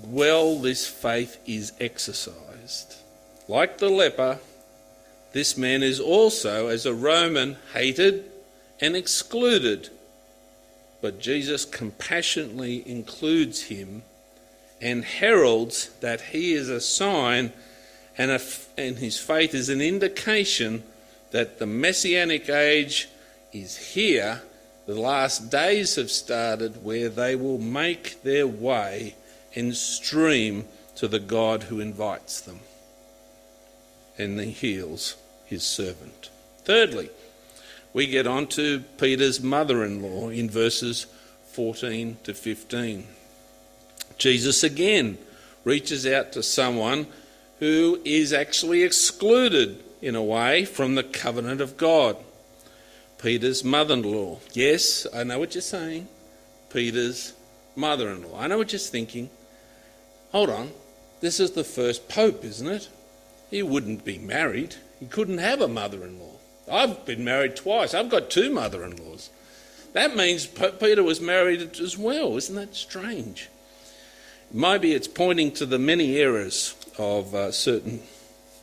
well 0.06 0.60
this 0.60 0.88
faith 0.88 1.38
is 1.46 1.74
exercised. 1.80 2.96
Like 3.48 3.78
the 3.78 3.90
leper, 3.90 4.40
this 5.36 5.58
man 5.58 5.84
is 5.84 6.00
also, 6.00 6.68
as 6.68 6.86
a 6.86 6.94
Roman, 6.94 7.58
hated 7.74 8.24
and 8.80 8.96
excluded. 8.96 9.90
But 11.02 11.20
Jesus 11.20 11.66
compassionately 11.66 12.90
includes 12.90 13.64
him 13.64 14.04
and 14.80 15.04
heralds 15.04 15.90
that 16.00 16.22
he 16.22 16.54
is 16.54 16.70
a 16.70 16.80
sign 16.80 17.52
and, 18.18 18.32
a, 18.32 18.40
and 18.78 18.98
his 18.98 19.20
faith 19.20 19.54
is 19.54 19.68
an 19.68 19.82
indication 19.82 20.84
that 21.32 21.60
the 21.60 21.66
messianic 21.66 22.48
age 22.48 23.10
is 23.52 23.76
here. 23.76 24.42
The 24.86 24.98
last 24.98 25.52
days 25.52 25.98
have 25.98 26.12
started 26.12 26.82
where 26.82 27.10
they 27.10 27.36
will 27.36 27.60
make 27.60 28.24
their 28.24 28.48
way 28.48 29.16
and 29.54 29.76
stream 29.76 30.64
to 30.96 31.10
the 31.10 31.20
God 31.20 31.64
who 31.64 31.82
invites 31.82 32.40
them 32.40 32.62
and 34.18 34.40
he 34.40 34.52
heals 34.52 35.18
his 35.46 35.64
servant. 35.64 36.30
Thirdly, 36.64 37.10
we 37.94 38.08
get 38.08 38.28
on 38.28 38.48
to 38.48 38.82
Peter's 38.98 39.42
mother 39.42 39.84
in 39.84 40.02
law 40.02 40.30
in 40.30 40.50
verses 40.50 41.06
14 41.54 42.18
to 42.24 42.34
15. 42.34 43.08
Jesus 44.18 44.64
again 44.64 45.18
reaches 45.64 46.06
out 46.06 46.32
to 46.34 46.44
someone 46.44 47.08
who 47.60 48.00
is 48.04 48.34
actually 48.34 48.84
excluded, 48.84 49.82
in 50.02 50.16
a 50.16 50.24
way, 50.24 50.66
from 50.66 50.96
the 50.96 51.04
covenant 51.04 51.62
of 51.62 51.78
God. 51.78 52.18
Peter's 53.18 53.64
mother 53.64 53.94
in 53.94 54.04
law. 54.04 54.40
Yes, 54.54 55.08
I 55.14 55.24
know 55.24 55.40
what 55.40 55.56
you're 55.56 55.62
saying. 55.62 56.08
Peter's 56.70 57.34
mother 57.76 58.10
in 58.10 58.24
law. 58.24 58.40
I 58.40 58.48
know 58.48 58.58
what 58.58 58.74
you're 58.74 58.80
thinking. 58.80 59.30
Hold 60.32 60.50
on. 60.50 60.72
This 61.22 61.40
is 61.40 61.52
the 61.52 61.64
first 61.64 62.10
pope, 62.10 62.44
isn't 62.44 62.68
it? 62.68 62.90
He 63.50 63.64
wouldn't 63.64 64.04
be 64.04 64.18
married. 64.18 64.76
He 65.00 65.06
couldn't 65.06 65.40
have 65.40 65.62
a 65.62 65.68
mother 65.68 66.04
in 66.04 66.20
law. 66.20 66.36
I've 66.72 67.06
been 67.06 67.24
married 67.24 67.56
twice. 67.56 67.94
I've 67.94 68.10
got 68.10 68.30
two 68.30 68.52
mother 68.52 68.84
in 68.84 68.96
laws. 68.96 69.30
That 69.94 70.16
means 70.16 70.46
Peter 70.46 71.04
was 71.04 71.22
married 71.22 71.80
as 71.80 71.98
well. 71.98 72.36
Isn't 72.36 72.56
that 72.56 72.76
strange? 72.76 73.50
Maybe 74.52 74.94
it's 74.94 75.08
pointing 75.08 75.52
to 75.54 75.66
the 75.66 75.80
many 75.80 76.18
errors 76.18 76.76
of 76.98 77.34
uh, 77.34 77.52
certain 77.52 78.02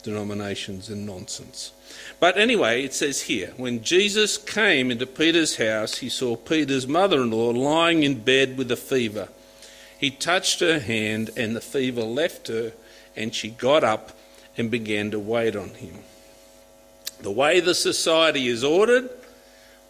denominations 0.02 0.88
and 0.88 1.06
nonsense. 1.06 1.72
But 2.18 2.36
anyway, 2.36 2.84
it 2.84 2.94
says 2.94 3.22
here 3.22 3.52
when 3.56 3.82
Jesus 3.82 4.36
came 4.36 4.90
into 4.90 5.06
Peter's 5.06 5.56
house, 5.56 5.98
he 5.98 6.08
saw 6.08 6.36
Peter's 6.36 6.86
mother 6.86 7.22
in 7.22 7.30
law 7.30 7.50
lying 7.50 8.02
in 8.02 8.20
bed 8.20 8.56
with 8.56 8.70
a 8.70 8.76
fever. 8.76 9.28
He 9.98 10.10
touched 10.10 10.60
her 10.60 10.80
hand, 10.80 11.30
and 11.36 11.54
the 11.54 11.60
fever 11.60 12.02
left 12.02 12.48
her, 12.48 12.72
and 13.14 13.34
she 13.34 13.50
got 13.50 13.84
up 13.84 14.18
and 14.56 14.70
began 14.70 15.10
to 15.12 15.18
wait 15.18 15.54
on 15.54 15.70
him. 15.70 16.00
The 17.22 17.30
way 17.30 17.60
the 17.60 17.74
society 17.74 18.48
is 18.48 18.64
ordered, 18.64 19.08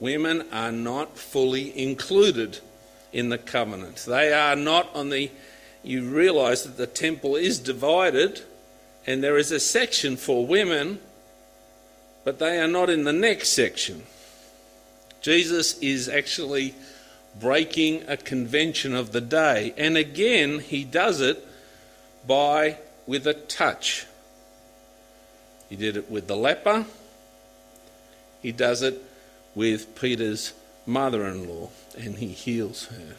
women 0.01 0.45
are 0.53 0.73
not 0.73 1.17
fully 1.17 1.77
included 1.79 2.59
in 3.13 3.31
the 3.31 3.39
covenant. 3.39 4.05
They 4.07 4.33
are 4.33 4.57
not 4.57 4.95
on 4.95 5.11
the 5.11 5.31
you 5.83 6.09
realize 6.09 6.63
that 6.63 6.77
the 6.77 6.87
temple 6.87 7.35
is 7.35 7.59
divided 7.59 8.43
and 9.07 9.23
there 9.23 9.37
is 9.37 9.51
a 9.51 9.59
section 9.59 10.17
for 10.17 10.47
women, 10.47 11.01
but 12.25 12.39
they 12.39 12.61
are 12.61 12.69
not 12.69 12.89
in 12.89 13.05
the 13.05 13.13
next 13.13 13.49
section. 13.49 14.05
Jesus 15.21 15.79
is 15.79 16.09
actually 16.09 16.75
breaking 17.41 18.05
a 18.07 18.17
convention 18.17 18.95
of 18.95 19.13
the 19.13 19.21
day, 19.21 19.75
and 19.77 19.97
again, 19.97 20.61
he 20.61 20.85
does 20.85 21.21
it 21.21 21.45
by 22.27 22.77
with 23.07 23.27
a 23.27 23.35
touch. 23.35 24.07
He 25.69 25.77
did 25.77 25.97
it 25.97 26.11
with 26.11 26.29
the 26.29 26.37
leper. 26.37 26.85
He 28.43 28.53
does 28.53 28.83
it 28.83 29.01
with 29.55 29.99
Peter's 29.99 30.53
mother 30.85 31.27
in 31.27 31.49
law, 31.49 31.71
and 31.97 32.17
he 32.17 32.29
heals 32.29 32.87
her. 32.87 33.17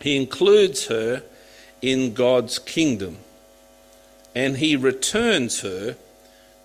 He 0.00 0.16
includes 0.16 0.86
her 0.86 1.22
in 1.82 2.14
God's 2.14 2.58
kingdom, 2.58 3.18
and 4.34 4.56
he 4.56 4.74
returns 4.74 5.60
her 5.60 5.96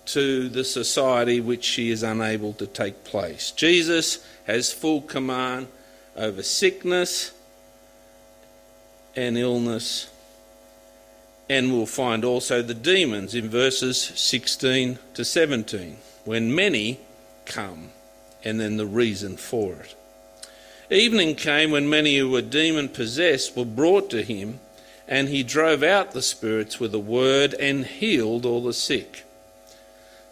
to 0.06 0.48
the 0.48 0.64
society 0.64 1.40
which 1.40 1.62
she 1.62 1.90
is 1.90 2.02
unable 2.02 2.54
to 2.54 2.66
take 2.66 3.04
place. 3.04 3.52
Jesus 3.52 4.26
has 4.46 4.72
full 4.72 5.02
command 5.02 5.68
over 6.16 6.42
sickness 6.42 7.32
and 9.14 9.38
illness 9.38 10.08
and 11.50 11.72
we'll 11.72 11.84
find 11.84 12.24
also 12.24 12.62
the 12.62 12.74
demons 12.74 13.34
in 13.34 13.48
verses 13.48 14.00
16 14.00 15.00
to 15.14 15.24
17, 15.24 15.96
when 16.24 16.54
many 16.54 17.00
come, 17.50 17.90
and 18.42 18.58
then 18.58 18.78
the 18.78 18.86
reason 18.86 19.36
for 19.36 19.74
it. 19.74 19.94
Evening 20.90 21.34
came 21.34 21.70
when 21.70 21.88
many 21.88 22.16
who 22.16 22.30
were 22.30 22.42
demon 22.42 22.88
possessed 22.88 23.56
were 23.56 23.64
brought 23.64 24.08
to 24.10 24.22
him, 24.22 24.60
and 25.06 25.28
he 25.28 25.42
drove 25.42 25.82
out 25.82 26.12
the 26.12 26.22
spirits 26.22 26.80
with 26.80 26.94
a 26.94 26.98
word 26.98 27.54
and 27.54 27.84
healed 27.84 28.46
all 28.46 28.62
the 28.62 28.72
sick. 28.72 29.24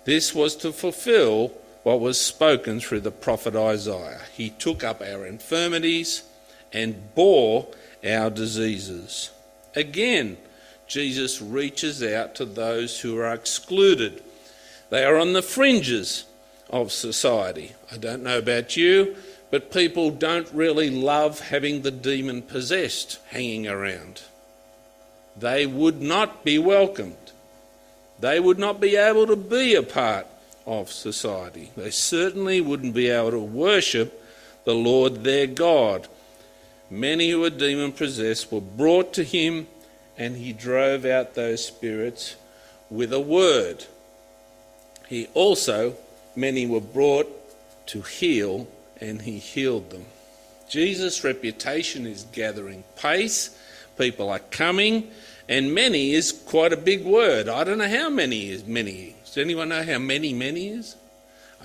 This 0.04 0.34
was 0.34 0.56
to 0.56 0.72
fulfill 0.72 1.52
what 1.82 2.00
was 2.00 2.20
spoken 2.20 2.80
through 2.80 3.00
the 3.00 3.10
prophet 3.10 3.54
Isaiah. 3.54 4.20
He 4.32 4.50
took 4.50 4.82
up 4.82 5.00
our 5.00 5.26
infirmities 5.26 6.22
and 6.72 7.14
bore 7.14 7.68
our 8.04 8.30
diseases. 8.30 9.30
Again, 9.74 10.38
Jesus 10.86 11.42
reaches 11.42 12.02
out 12.02 12.34
to 12.36 12.44
those 12.44 13.00
who 13.00 13.18
are 13.18 13.32
excluded. 13.32 14.22
They 14.90 15.04
are 15.04 15.16
on 15.16 15.34
the 15.34 15.42
fringes 15.42 16.24
of 16.70 16.92
society. 16.92 17.72
I 17.92 17.96
don't 17.96 18.22
know 18.22 18.38
about 18.38 18.76
you, 18.76 19.16
but 19.50 19.72
people 19.72 20.10
don't 20.10 20.48
really 20.52 20.90
love 20.90 21.40
having 21.40 21.82
the 21.82 21.90
demon 21.90 22.42
possessed 22.42 23.18
hanging 23.30 23.66
around. 23.66 24.22
They 25.36 25.66
would 25.66 26.02
not 26.02 26.44
be 26.44 26.58
welcomed. 26.58 27.16
They 28.20 28.40
would 28.40 28.58
not 28.58 28.80
be 28.80 28.96
able 28.96 29.26
to 29.26 29.36
be 29.36 29.74
a 29.74 29.82
part 29.82 30.26
of 30.66 30.90
society. 30.90 31.70
They 31.76 31.90
certainly 31.90 32.60
wouldn't 32.60 32.94
be 32.94 33.08
able 33.08 33.30
to 33.30 33.38
worship 33.38 34.22
the 34.64 34.74
Lord 34.74 35.24
their 35.24 35.46
God. 35.46 36.08
Many 36.90 37.30
who 37.30 37.40
were 37.40 37.50
demon 37.50 37.92
possessed 37.92 38.52
were 38.52 38.60
brought 38.60 39.14
to 39.14 39.24
him 39.24 39.66
and 40.18 40.36
he 40.36 40.52
drove 40.52 41.04
out 41.04 41.34
those 41.34 41.64
spirits 41.64 42.34
with 42.90 43.12
a 43.12 43.20
word. 43.20 43.84
He 45.08 45.28
also, 45.32 45.94
many 46.38 46.66
were 46.66 46.80
brought 46.80 47.28
to 47.86 48.02
heal, 48.02 48.68
and 49.00 49.22
he 49.22 49.38
healed 49.38 49.90
them. 49.90 50.06
Jesus' 50.68 51.24
reputation 51.24 52.06
is 52.06 52.26
gathering 52.32 52.84
pace. 52.96 53.58
People 53.96 54.30
are 54.30 54.38
coming, 54.38 55.10
and 55.48 55.74
many 55.74 56.14
is 56.14 56.30
quite 56.32 56.72
a 56.72 56.76
big 56.76 57.04
word. 57.04 57.48
I 57.48 57.64
don't 57.64 57.78
know 57.78 57.88
how 57.88 58.10
many 58.10 58.50
is 58.50 58.64
many. 58.64 59.16
Does 59.24 59.38
anyone 59.38 59.70
know 59.70 59.82
how 59.82 59.98
many 59.98 60.32
many 60.32 60.68
is? 60.68 60.96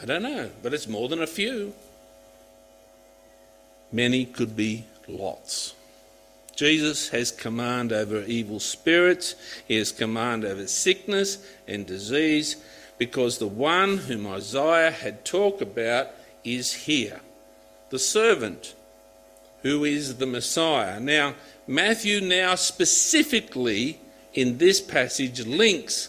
I 0.01 0.05
don't 0.05 0.23
know, 0.23 0.49
but 0.61 0.73
it's 0.73 0.87
more 0.87 1.07
than 1.07 1.21
a 1.21 1.27
few. 1.27 1.73
Many 3.91 4.25
could 4.25 4.55
be 4.55 4.85
lots. 5.07 5.75
Jesus 6.55 7.09
has 7.09 7.31
command 7.31 7.91
over 7.91 8.21
evil 8.23 8.59
spirits, 8.59 9.35
he 9.67 9.77
has 9.77 9.91
command 9.91 10.45
over 10.45 10.67
sickness 10.67 11.45
and 11.67 11.85
disease, 11.85 12.57
because 13.03 13.37
the 13.37 13.47
one 13.47 13.97
whom 13.97 14.25
Isaiah 14.25 14.89
had 14.89 15.25
talked 15.25 15.61
about 15.61 16.07
is 16.45 16.71
here, 16.71 17.19
the 17.89 17.99
servant 17.99 18.75
who 19.61 19.83
is 19.83 20.15
the 20.15 20.25
Messiah. 20.25 21.01
Now, 21.01 21.35
Matthew 21.67 22.21
now 22.21 22.55
specifically 22.55 23.99
in 24.33 24.57
this 24.57 24.79
passage 24.79 25.45
links 25.45 26.07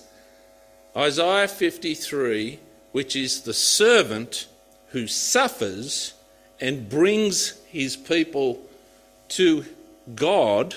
Isaiah 0.96 1.48
53, 1.48 2.60
which 2.92 3.16
is 3.16 3.40
the 3.42 3.54
servant 3.54 4.46
who 4.90 5.08
suffers 5.08 6.14
and 6.60 6.88
brings 6.88 7.60
his 7.66 7.96
people 7.96 8.62
to 9.30 9.64
God, 10.14 10.76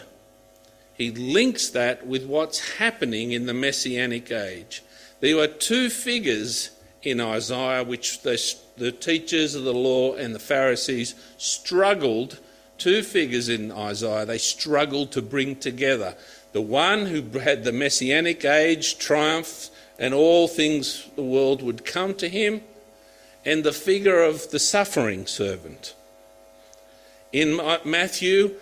he 0.95 1.11
links 1.11 1.69
that 1.69 2.07
with 2.07 2.25
what's 2.25 2.77
happening 2.77 3.33
in 3.33 3.45
the 3.45 3.53
Messianic 3.53 4.31
age. 4.31 4.81
There 5.19 5.39
are 5.39 5.47
two 5.47 5.89
figures 5.89 6.71
in 7.01 7.19
Isaiah 7.19 7.83
which 7.83 8.21
the, 8.21 8.41
the 8.77 8.91
teachers 8.91 9.55
of 9.55 9.63
the 9.63 9.73
law 9.73 10.13
and 10.13 10.35
the 10.35 10.39
Pharisees 10.39 11.15
struggled, 11.37 12.39
two 12.77 13.01
figures 13.01 13.49
in 13.49 13.71
Isaiah, 13.71 14.25
they 14.25 14.37
struggled 14.37 15.11
to 15.13 15.21
bring 15.21 15.55
together. 15.55 16.15
The 16.51 16.61
one 16.61 17.07
who 17.07 17.39
had 17.39 17.63
the 17.63 17.71
Messianic 17.71 18.45
age 18.45 18.97
triumph 18.97 19.69
and 19.99 20.13
all 20.13 20.47
things 20.47 21.07
the 21.15 21.23
world 21.23 21.63
would 21.63 21.85
come 21.85 22.13
to 22.15 22.29
him, 22.29 22.61
and 23.43 23.63
the 23.63 23.73
figure 23.73 24.21
of 24.21 24.51
the 24.51 24.59
suffering 24.59 25.25
servant. 25.25 25.95
In 27.31 27.59
Matthew, 27.83 28.55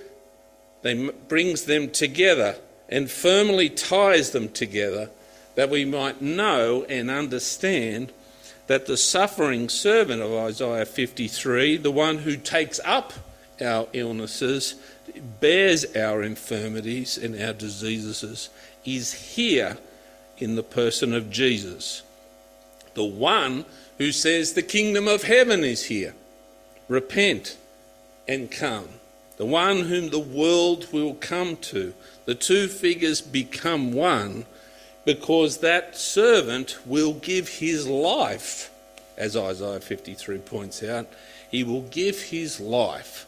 they 0.82 1.10
brings 1.10 1.66
them 1.66 1.90
together 1.90 2.56
and 2.88 3.10
firmly 3.10 3.70
ties 3.70 4.32
them 4.32 4.50
together 4.50 5.10
that 5.56 5.70
we 5.70 5.86
might 5.86 6.22
know 6.22 6.86
and 6.90 7.10
understand 7.10 8.12
that 8.68 8.86
the 8.86 8.98
suffering 8.98 9.70
servant 9.70 10.22
of 10.22 10.34
Isaiah 10.34 10.86
53, 10.86 11.78
the 11.78 11.92
one 11.92 12.20
who 12.20 12.36
takes 12.36 12.80
up 12.84 13.14
our 13.62 13.88
illnesses, 13.94 14.76
bears 15.40 15.86
our 15.96 16.24
infirmities 16.24 17.18
and 17.18 17.40
our 17.42 17.54
diseases, 17.54 18.50
is 18.84 19.14
here 19.14 19.78
in 20.38 20.56
the 20.56 20.64
person 20.64 21.14
of 21.14 21.30
Jesus. 21.30 22.02
The 22.96 23.06
one 23.06 23.66
who 23.98 24.12
says 24.12 24.54
the 24.54 24.62
kingdom 24.62 25.08
of 25.08 25.24
heaven 25.24 25.64
is 25.64 25.86
here. 25.86 26.16
Repent 26.88 27.58
and 28.28 28.52
come 28.52 28.90
the 29.38 29.46
one 29.46 29.82
whom 29.82 30.10
the 30.10 30.20
world 30.20 30.92
will 30.94 31.14
come 31.16 31.58
to. 31.58 31.94
The 32.26 32.36
two 32.36 32.68
figures 32.68 33.22
become 33.22 33.94
one 33.94 34.46
because 35.06 35.60
that 35.60 35.96
servant 35.96 36.78
will 36.86 37.14
give 37.14 37.48
his 37.48 37.88
life, 37.88 38.72
as 39.18 39.38
Isaiah 39.38 39.80
53 39.80 40.40
points 40.40 40.84
out. 40.84 41.08
He 41.50 41.64
will 41.64 41.84
give 41.84 42.20
his 42.24 42.60
life 42.60 43.28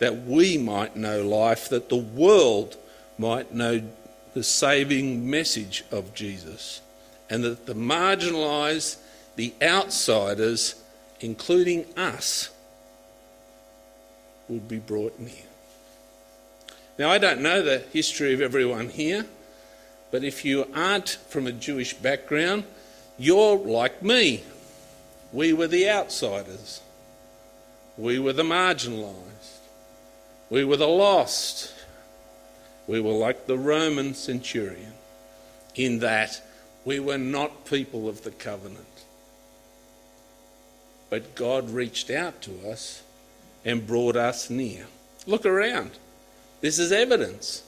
that 0.00 0.24
we 0.24 0.58
might 0.58 0.96
know 0.96 1.22
life, 1.22 1.68
that 1.68 1.88
the 1.88 1.96
world 1.96 2.76
might 3.16 3.54
know 3.54 3.82
the 4.34 4.42
saving 4.42 5.28
message 5.28 5.84
of 5.90 6.14
Jesus, 6.14 6.80
and 7.30 7.42
that 7.44 7.66
the 7.66 7.74
marginalised, 7.74 8.98
the 9.36 9.54
outsiders, 9.62 10.74
including 11.20 11.84
us, 11.96 12.50
will 14.48 14.58
be 14.58 14.78
brought 14.78 15.18
near. 15.18 15.32
Now, 16.98 17.10
I 17.10 17.18
don't 17.18 17.40
know 17.40 17.62
the 17.62 17.78
history 17.92 18.34
of 18.34 18.40
everyone 18.40 18.88
here, 18.88 19.26
but 20.10 20.24
if 20.24 20.44
you 20.44 20.66
aren't 20.74 21.10
from 21.28 21.46
a 21.46 21.52
Jewish 21.52 21.94
background, 21.94 22.64
you're 23.18 23.56
like 23.56 24.02
me. 24.02 24.42
We 25.32 25.52
were 25.52 25.66
the 25.66 25.88
outsiders, 25.90 26.80
we 27.96 28.18
were 28.18 28.32
the 28.32 28.42
marginalised, 28.42 29.58
we 30.50 30.64
were 30.64 30.76
the 30.76 30.88
lost. 30.88 31.74
We 32.88 33.00
were 33.00 33.12
like 33.12 33.46
the 33.46 33.58
Roman 33.58 34.14
centurion 34.14 34.94
in 35.74 35.98
that 35.98 36.40
we 36.86 36.98
were 36.98 37.18
not 37.18 37.66
people 37.66 38.08
of 38.08 38.24
the 38.24 38.30
covenant. 38.30 38.86
But 41.10 41.34
God 41.34 41.68
reached 41.68 42.10
out 42.10 42.40
to 42.42 42.70
us 42.70 43.02
and 43.62 43.86
brought 43.86 44.16
us 44.16 44.48
near. 44.48 44.86
Look 45.26 45.44
around. 45.44 45.90
This 46.62 46.78
is 46.78 46.90
evidence. 46.90 47.62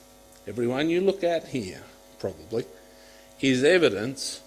Everyone 0.47 0.89
you 0.89 1.03
look 1.03 1.23
at 1.23 1.49
here, 1.49 1.83
probably, 2.21 2.65
is 3.41 3.65
evidence 3.65 4.41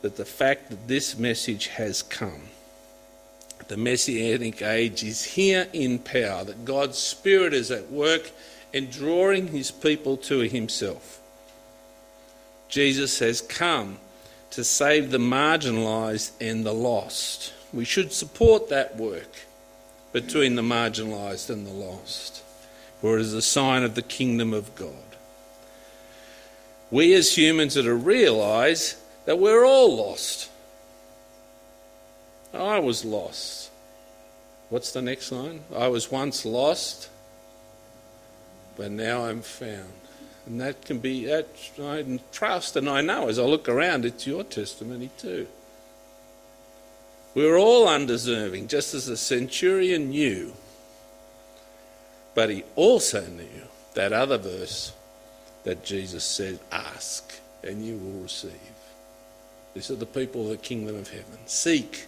that 0.00 0.16
the 0.16 0.24
fact 0.24 0.70
that 0.70 0.88
this 0.88 1.18
message 1.18 1.66
has 1.66 2.02
come, 2.02 2.42
the 3.68 3.76
Messianic 3.76 4.62
age 4.62 5.02
is 5.02 5.24
here 5.24 5.66
in 5.72 5.98
power, 5.98 6.44
that 6.44 6.64
God's 6.64 6.98
Spirit 6.98 7.52
is 7.52 7.70
at 7.70 7.90
work 7.90 8.30
and 8.72 8.90
drawing 8.90 9.48
his 9.48 9.70
people 9.70 10.16
to 10.18 10.40
himself. 10.40 11.20
Jesus 12.68 13.18
has 13.18 13.40
come 13.40 13.98
to 14.50 14.62
save 14.62 15.10
the 15.10 15.18
marginalised 15.18 16.30
and 16.40 16.64
the 16.64 16.74
lost. 16.74 17.52
We 17.72 17.84
should 17.84 18.12
support 18.12 18.68
that 18.68 18.96
work 18.96 19.46
between 20.12 20.54
the 20.54 20.62
marginalised 20.62 21.50
and 21.50 21.66
the 21.66 21.72
lost, 21.72 22.42
for 23.00 23.18
it 23.18 23.22
is 23.22 23.34
a 23.34 23.42
sign 23.42 23.82
of 23.82 23.94
the 23.94 24.02
kingdom 24.02 24.54
of 24.54 24.74
God. 24.76 25.05
We 26.90 27.14
as 27.14 27.36
humans 27.36 27.76
are 27.76 27.82
to 27.82 27.94
realise 27.94 28.96
that 29.24 29.38
we're 29.38 29.64
all 29.64 29.96
lost. 29.96 30.50
I 32.54 32.78
was 32.78 33.04
lost. 33.04 33.70
What's 34.68 34.92
the 34.92 35.02
next 35.02 35.30
line? 35.30 35.60
I 35.74 35.88
was 35.88 36.10
once 36.10 36.44
lost, 36.44 37.08
but 38.76 38.90
now 38.90 39.26
I'm 39.26 39.42
found. 39.42 39.92
And 40.46 40.60
that 40.60 40.84
can 40.84 40.98
be, 40.98 41.26
that 41.26 41.48
I 41.80 42.20
trust 42.32 42.76
and 42.76 42.88
I 42.88 43.00
know 43.00 43.28
as 43.28 43.38
I 43.38 43.42
look 43.42 43.68
around, 43.68 44.04
it's 44.04 44.26
your 44.26 44.44
testimony 44.44 45.10
too. 45.18 45.48
We 47.34 47.44
were 47.44 47.58
all 47.58 47.88
undeserving, 47.88 48.68
just 48.68 48.94
as 48.94 49.06
the 49.06 49.16
centurion 49.16 50.10
knew. 50.10 50.54
But 52.34 52.50
he 52.50 52.64
also 52.76 53.26
knew 53.26 53.64
that 53.94 54.12
other 54.12 54.38
verse 54.38 54.92
that 55.66 55.84
Jesus 55.84 56.22
said, 56.22 56.60
Ask 56.70 57.34
and 57.64 57.84
you 57.84 57.96
will 57.98 58.22
receive. 58.22 58.52
These 59.74 59.90
are 59.90 59.96
the 59.96 60.06
people 60.06 60.42
of 60.42 60.48
the 60.50 60.56
kingdom 60.56 60.94
of 60.94 61.10
heaven. 61.10 61.38
Seek 61.46 62.06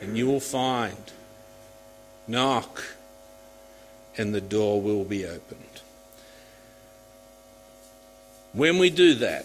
and 0.00 0.16
you 0.16 0.26
will 0.26 0.40
find. 0.40 1.12
Knock 2.26 2.82
and 4.16 4.34
the 4.34 4.40
door 4.40 4.80
will 4.80 5.04
be 5.04 5.26
opened. 5.26 5.60
When 8.54 8.78
we 8.78 8.88
do 8.88 9.14
that, 9.16 9.44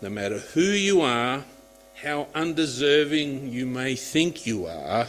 no 0.00 0.08
matter 0.08 0.38
who 0.38 0.62
you 0.62 1.02
are, 1.02 1.44
how 2.02 2.28
undeserving 2.34 3.52
you 3.52 3.66
may 3.66 3.94
think 3.94 4.46
you 4.46 4.64
are, 4.66 5.06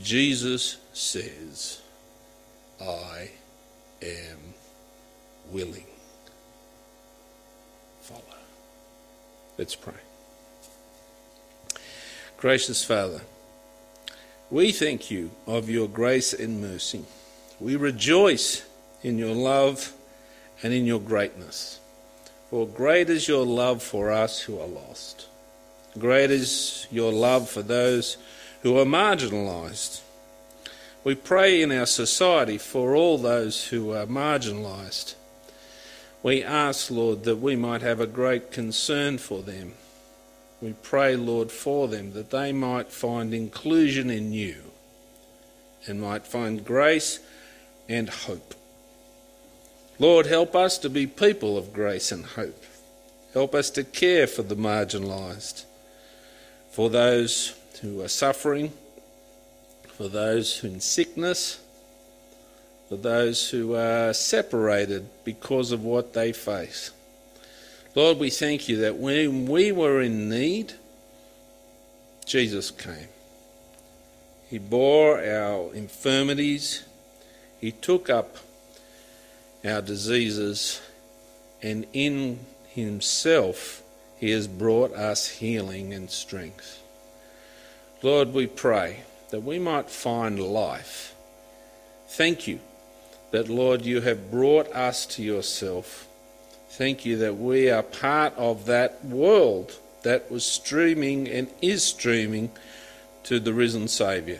Jesus 0.00 0.76
says, 0.92 1.80
I 2.80 3.30
am 4.00 4.54
willing. 5.50 5.84
Follow. 8.02 8.22
Let's 9.58 9.74
pray. 9.74 9.94
Gracious 12.36 12.84
Father, 12.84 13.22
we 14.50 14.70
thank 14.70 15.10
you 15.10 15.32
of 15.48 15.68
your 15.68 15.88
grace 15.88 16.32
and 16.32 16.60
mercy. 16.60 17.04
We 17.58 17.74
rejoice 17.74 18.64
in 19.02 19.18
your 19.18 19.34
love 19.34 19.92
and 20.62 20.72
in 20.72 20.86
your 20.86 21.00
greatness. 21.00 21.80
For 22.50 22.68
great 22.68 23.10
is 23.10 23.26
your 23.26 23.44
love 23.44 23.82
for 23.82 24.12
us 24.12 24.40
who 24.42 24.60
are 24.60 24.66
lost. 24.68 25.26
Great 25.98 26.30
is 26.30 26.86
your 26.92 27.12
love 27.12 27.50
for 27.50 27.62
those 27.62 28.16
who 28.62 28.78
are 28.78 28.84
marginalised. 28.84 30.00
We 31.02 31.16
pray 31.16 31.60
in 31.60 31.72
our 31.72 31.86
society 31.86 32.58
for 32.58 32.94
all 32.94 33.18
those 33.18 33.66
who 33.66 33.92
are 33.92 34.06
marginalised. 34.06 35.14
We 36.28 36.44
ask, 36.44 36.90
Lord, 36.90 37.24
that 37.24 37.36
we 37.36 37.56
might 37.56 37.80
have 37.80 38.00
a 38.00 38.06
great 38.06 38.52
concern 38.52 39.16
for 39.16 39.40
them. 39.40 39.72
We 40.60 40.74
pray, 40.74 41.16
Lord, 41.16 41.50
for 41.50 41.88
them 41.88 42.12
that 42.12 42.28
they 42.28 42.52
might 42.52 42.92
find 42.92 43.32
inclusion 43.32 44.10
in 44.10 44.34
you 44.34 44.56
and 45.86 46.02
might 46.02 46.26
find 46.26 46.62
grace 46.62 47.20
and 47.88 48.10
hope. 48.10 48.54
Lord, 49.98 50.26
help 50.26 50.54
us 50.54 50.76
to 50.80 50.90
be 50.90 51.06
people 51.06 51.56
of 51.56 51.72
grace 51.72 52.12
and 52.12 52.26
hope. 52.26 52.62
Help 53.32 53.54
us 53.54 53.70
to 53.70 53.82
care 53.82 54.26
for 54.26 54.42
the 54.42 54.54
marginalised, 54.54 55.64
for 56.70 56.90
those 56.90 57.54
who 57.80 58.02
are 58.02 58.08
suffering, 58.08 58.74
for 59.96 60.08
those 60.08 60.62
in 60.62 60.80
sickness, 60.80 61.58
for 62.88 62.96
those 62.96 63.50
who 63.50 63.74
are 63.74 64.12
separated 64.14 65.08
because 65.24 65.72
of 65.72 65.84
what 65.84 66.14
they 66.14 66.32
face. 66.32 66.90
Lord, 67.94 68.18
we 68.18 68.30
thank 68.30 68.68
you 68.68 68.78
that 68.78 68.96
when 68.96 69.46
we 69.46 69.72
were 69.72 70.00
in 70.00 70.28
need, 70.28 70.72
Jesus 72.24 72.70
came. 72.70 73.08
He 74.48 74.58
bore 74.58 75.18
our 75.22 75.74
infirmities, 75.74 76.84
He 77.60 77.72
took 77.72 78.08
up 78.08 78.36
our 79.64 79.82
diseases, 79.82 80.80
and 81.62 81.86
in 81.92 82.38
Himself 82.68 83.82
He 84.18 84.30
has 84.30 84.46
brought 84.46 84.94
us 84.94 85.28
healing 85.28 85.92
and 85.92 86.10
strength. 86.10 86.82
Lord, 88.02 88.32
we 88.32 88.46
pray 88.46 89.00
that 89.30 89.42
we 89.42 89.58
might 89.58 89.90
find 89.90 90.40
life. 90.40 91.14
Thank 92.06 92.46
you 92.46 92.60
that, 93.30 93.48
Lord, 93.48 93.84
you 93.84 94.00
have 94.00 94.30
brought 94.30 94.68
us 94.74 95.06
to 95.06 95.22
yourself 95.22 96.08
Thank 96.78 97.04
you 97.04 97.16
that 97.16 97.36
we 97.36 97.70
are 97.70 97.82
part 97.82 98.34
of 98.36 98.66
that 98.66 99.04
world 99.04 99.76
that 100.04 100.30
was 100.30 100.44
streaming 100.44 101.26
and 101.26 101.48
is 101.60 101.82
streaming 101.82 102.52
to 103.24 103.40
the 103.40 103.52
risen 103.52 103.88
Saviour. 103.88 104.38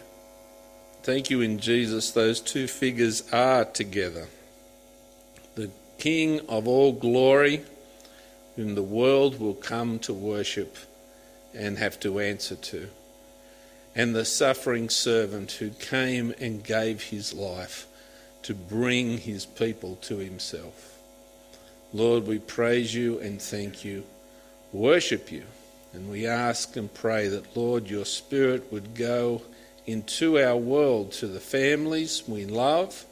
Thank 1.02 1.30
you 1.30 1.40
in 1.40 1.58
Jesus, 1.58 2.12
those 2.12 2.40
two 2.40 2.68
figures 2.68 3.24
are 3.32 3.64
together. 3.64 4.28
The 5.56 5.70
King 5.98 6.38
of 6.48 6.68
all 6.68 6.92
glory, 6.92 7.64
whom 8.54 8.76
the 8.76 8.84
world 8.84 9.40
will 9.40 9.54
come 9.54 9.98
to 9.98 10.12
worship 10.12 10.76
and 11.52 11.76
have 11.78 11.98
to 11.98 12.20
answer 12.20 12.54
to, 12.54 12.88
and 13.96 14.14
the 14.14 14.24
suffering 14.24 14.88
servant 14.88 15.50
who 15.50 15.70
came 15.70 16.32
and 16.38 16.62
gave 16.62 17.02
his 17.02 17.34
life 17.34 17.87
to 18.48 18.54
bring 18.54 19.18
his 19.18 19.44
people 19.44 19.96
to 19.96 20.16
himself. 20.16 20.98
Lord, 21.92 22.26
we 22.26 22.38
praise 22.38 22.94
you 22.94 23.18
and 23.18 23.42
thank 23.42 23.84
you, 23.84 24.04
worship 24.72 25.30
you, 25.30 25.42
and 25.92 26.10
we 26.10 26.26
ask 26.26 26.74
and 26.74 26.92
pray 26.94 27.28
that, 27.28 27.54
Lord, 27.54 27.90
your 27.90 28.06
Spirit 28.06 28.72
would 28.72 28.94
go 28.94 29.42
into 29.84 30.38
our 30.38 30.56
world 30.56 31.12
to 31.12 31.26
the 31.26 31.40
families 31.40 32.22
we 32.26 32.46
love, 32.46 33.04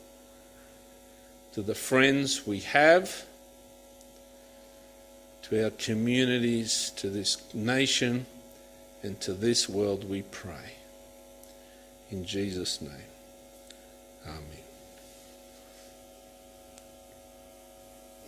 to 1.52 1.60
the 1.60 1.74
friends 1.74 2.46
we 2.46 2.60
have, 2.60 3.26
to 5.42 5.64
our 5.64 5.70
communities, 5.70 6.92
to 6.96 7.10
this 7.10 7.52
nation, 7.52 8.24
and 9.02 9.20
to 9.20 9.34
this 9.34 9.68
world 9.68 10.08
we 10.08 10.22
pray. 10.22 10.72
In 12.10 12.24
Jesus' 12.24 12.80
name, 12.80 13.10
Amen. 14.26 14.65